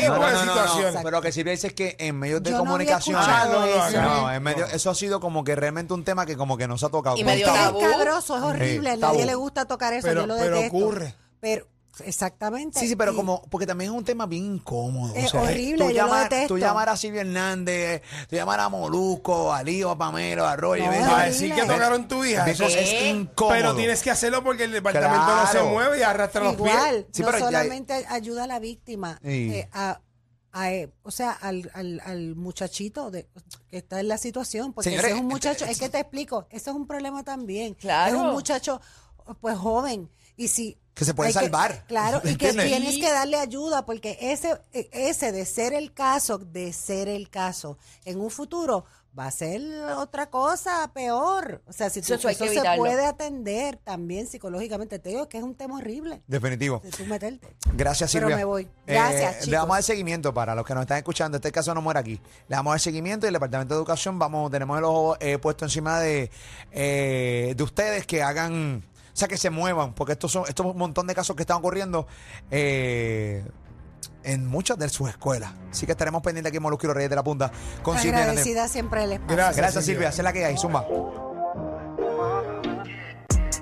tipo 0.00 0.14
No, 0.16 0.26
de 0.30 0.38
situaciones. 0.38 0.96
Pero 1.02 1.10
lo 1.10 1.20
que 1.22 1.32
Silvia 1.32 1.50
dice 1.52 1.66
es 1.68 1.74
que 1.74 1.96
en 1.98 2.18
medios 2.18 2.42
de 2.42 2.50
Yo 2.50 2.58
comunicación. 2.58 3.16
no, 3.20 3.48
no, 3.48 3.64
eso. 3.66 3.82
acá 3.82 4.02
No, 4.02 4.32
en 4.32 4.42
medio- 4.42 4.66
No. 4.66 4.72
eso 4.72 4.90
ha 4.90 4.94
sido 4.94 5.20
como 5.20 5.44
que 5.44 5.54
realmente 5.56 5.92
un 5.92 6.04
tema 6.04 6.24
que 6.24 6.36
como 6.36 6.56
que 6.56 6.66
nos 6.68 6.82
ha 6.84 6.88
tocado. 6.88 7.16
Y 7.16 7.24
medio 7.24 7.46
Es 7.46 7.52
escabroso, 7.52 8.36
es 8.36 8.42
horrible, 8.42 8.90
a 8.90 8.94
Sí, 8.94 9.00
nadie 9.00 9.18
tabú. 9.18 9.26
le 9.26 9.34
gusta 9.34 9.64
tocar 9.66 9.92
eso, 9.92 10.06
Pero- 10.06 10.22
yo 10.22 10.26
lo 10.28 10.36
pero 10.36 10.60
ocurre. 10.66 11.14
Pero, 11.40 11.66
exactamente. 12.00 12.78
Sí, 12.80 12.88
sí, 12.88 12.96
pero 12.96 13.12
y- 13.12 13.16
como, 13.16 13.42
porque 13.50 13.66
también 13.66 13.90
es 13.90 13.96
un 13.96 14.04
tema 14.04 14.26
bien 14.26 14.44
incómodo. 14.44 15.14
Es 15.14 15.34
horrible, 15.34 15.84
tú 15.84 15.90
yo 15.90 15.96
llamar. 15.96 16.30
Tú 16.48 16.58
llamar 16.58 16.88
a 16.88 16.96
Silvia 16.96 17.20
Hernández, 17.22 18.02
tú 18.28 18.36
llamar 18.36 18.60
a 18.60 18.68
Molusco, 18.68 19.52
a 19.52 19.62
Lío, 19.62 19.90
a 19.90 19.98
Pamelo, 19.98 20.46
a 20.46 20.56
Roger. 20.56 20.84
No, 20.84 20.90
horrible. 20.90 21.24
decir 21.26 21.54
que 21.54 21.62
tocaron 21.62 22.08
tu 22.08 22.24
hija. 22.24 22.48
Eso 22.48 22.64
es, 22.64 22.92
incómodo. 23.04 23.54
Pero 23.56 23.74
tienes 23.76 24.02
que 24.02 24.10
hacerlo 24.10 24.42
porque 24.42 24.64
el 24.64 24.72
departamento 24.72 25.26
no 25.34 25.46
se 25.46 25.62
mueve 25.62 25.98
y 25.98 26.02
arrastra 26.02 26.42
los 26.44 26.56
pies. 26.56 26.68
Igual, 26.72 27.06
Sí, 27.12 27.22
no 27.22 27.30
ya- 27.30 27.38
solamente 27.38 28.06
ayuda 28.08 28.44
a 28.44 28.46
la 28.46 28.58
víctima, 28.58 29.18
Sí. 29.22 29.50
eh, 29.52 29.68
a, 29.72 30.00
a, 30.54 30.70
eh, 30.72 30.92
o 31.02 31.10
sea, 31.10 31.30
al, 31.32 31.70
al, 31.74 32.00
al 32.04 32.36
muchachito 32.36 33.10
de, 33.10 33.26
que 33.70 33.78
está 33.78 34.00
en 34.00 34.08
la 34.08 34.18
situación, 34.18 34.72
porque 34.74 34.90
Señores, 34.90 35.10
ese 35.10 35.14
es 35.16 35.20
un 35.22 35.28
muchacho, 35.28 35.64
este- 35.64 35.72
es 35.72 35.78
que 35.80 35.88
te 35.88 35.98
explico, 36.00 36.46
eso 36.50 36.70
es 36.70 36.76
un 36.76 36.86
problema 36.86 37.22
también. 37.24 37.72
Claro. 37.74 38.14
Es 38.14 38.20
un 38.20 38.32
muchacho, 38.32 38.80
pues 39.40 39.56
joven, 39.56 40.10
y 40.36 40.48
si... 40.48 40.78
Que 40.94 41.06
se 41.06 41.14
puede 41.14 41.28
hay 41.28 41.32
salvar. 41.32 41.84
claro, 41.86 42.18
y 42.18 42.36
que 42.36 42.50
¿Entiendes? 42.50 42.66
tienes 42.66 42.98
que 42.98 43.10
darle 43.10 43.38
ayuda, 43.38 43.86
porque 43.86 44.18
ese, 44.20 44.58
eh, 44.74 44.90
ese 44.92 45.32
de 45.32 45.46
ser 45.46 45.72
el 45.72 45.94
caso, 45.94 46.36
de 46.36 46.72
ser 46.74 47.08
el 47.08 47.30
caso, 47.30 47.78
en 48.04 48.20
un 48.20 48.30
futuro 48.30 48.84
va 49.18 49.26
a 49.26 49.30
ser 49.30 49.60
otra 49.96 50.28
cosa 50.28 50.90
peor. 50.94 51.62
O 51.66 51.72
sea, 51.72 51.88
si 51.90 52.00
tú, 52.02 52.12
Eso 52.14 52.28
eso 52.28 52.46
se 52.46 52.62
puede 52.76 53.04
atender 53.06 53.76
también 53.78 54.26
psicológicamente. 54.26 54.98
Te 54.98 55.10
digo 55.10 55.28
que 55.30 55.38
es 55.38 55.44
un 55.44 55.54
tema 55.54 55.76
horrible 55.78 56.22
Definitivo. 56.26 56.80
de 56.84 56.90
tú 56.90 57.04
meterte. 57.06 57.46
Gracias, 57.74 58.12
Pero 58.12 58.26
Silvia. 58.26 58.36
me 58.36 58.44
voy. 58.44 58.68
Gracias, 58.86 59.22
Eh, 59.22 59.34
chicos. 59.34 59.48
Le 59.48 59.56
vamos 59.58 59.72
a 59.72 59.76
dar 59.76 59.82
seguimiento 59.82 60.32
para 60.34 60.54
los 60.54 60.64
que 60.66 60.74
nos 60.74 60.82
están 60.82 60.98
escuchando. 60.98 61.36
Este 61.38 61.52
caso 61.52 61.74
no 61.74 61.80
muere 61.82 62.00
aquí. 62.00 62.20
Le 62.48 62.56
vamos 62.56 62.70
a 62.70 62.74
dar 62.74 62.80
seguimiento 62.80 63.26
y 63.26 63.28
el 63.28 63.32
Departamento 63.34 63.74
de 63.74 63.78
Educación 63.78 64.18
vamos, 64.18 64.50
tenemos 64.50 64.76
el 64.78 64.84
ojo 64.84 65.16
eh, 65.20 65.38
puesto 65.38 65.64
encima 65.66 66.00
de, 66.00 66.30
eh, 66.70 67.54
de 67.56 67.62
ustedes 67.62 68.06
que 68.06 68.22
hagan, 68.22 68.82
o 69.12 69.16
sea, 69.16 69.28
que 69.28 69.36
se 69.36 69.50
muevan, 69.50 69.92
porque 69.92 70.12
estos 70.12 70.32
son, 70.32 70.44
estos 70.48 70.64
un 70.64 70.78
montón 70.78 71.06
de 71.06 71.14
casos 71.14 71.36
que 71.36 71.42
están 71.42 71.58
ocurriendo 71.58 72.06
eh, 72.50 73.44
en 74.24 74.46
muchas 74.46 74.78
de 74.78 74.88
sus 74.88 75.10
escuelas. 75.10 75.52
Así 75.70 75.84
que 75.84 75.92
estaremos 75.92 76.22
pendientes 76.22 76.50
aquí 76.50 76.56
en 76.56 76.62
los 76.62 76.80
Reyes 76.80 77.10
de 77.10 77.16
la 77.16 77.24
Punta 77.24 77.52
con. 77.82 77.96
Agradecida 77.96 78.68
siempre 78.68 79.02
del 79.02 79.12
espacio. 79.12 79.36
Gracias. 79.36 79.56
Gracias, 79.56 79.84
Silvia. 79.84 80.08
Es 80.08 80.18
la 80.18 80.32
que 80.32 80.44
hay. 80.46 80.56
Zumba. 80.56 80.86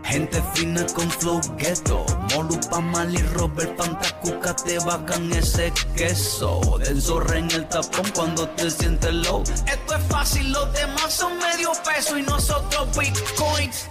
Gente 0.04 0.42
fina 0.54 0.84
con 0.92 1.08
flow 1.08 1.40
ghetto 1.56 2.04
Molupa, 2.34 2.80
Mali, 2.80 3.22
Robert, 3.34 3.76
Fantacuca 3.78 4.56
Te 4.56 4.76
bajan 4.80 5.32
ese 5.32 5.72
queso 5.94 6.60
Del 6.80 7.00
zorro 7.00 7.32
en 7.32 7.48
el 7.52 7.68
tapón 7.68 8.10
cuando 8.12 8.48
te 8.48 8.68
sientes 8.72 9.14
low 9.14 9.44
Esto 9.44 9.94
es 9.94 10.04
fácil, 10.08 10.50
los 10.50 10.72
demás 10.72 11.12
son 11.12 11.38
medio 11.38 11.70
peso 11.84 12.18
Y 12.18 12.22
nosotros 12.22 12.88
bitcoins 12.98 13.88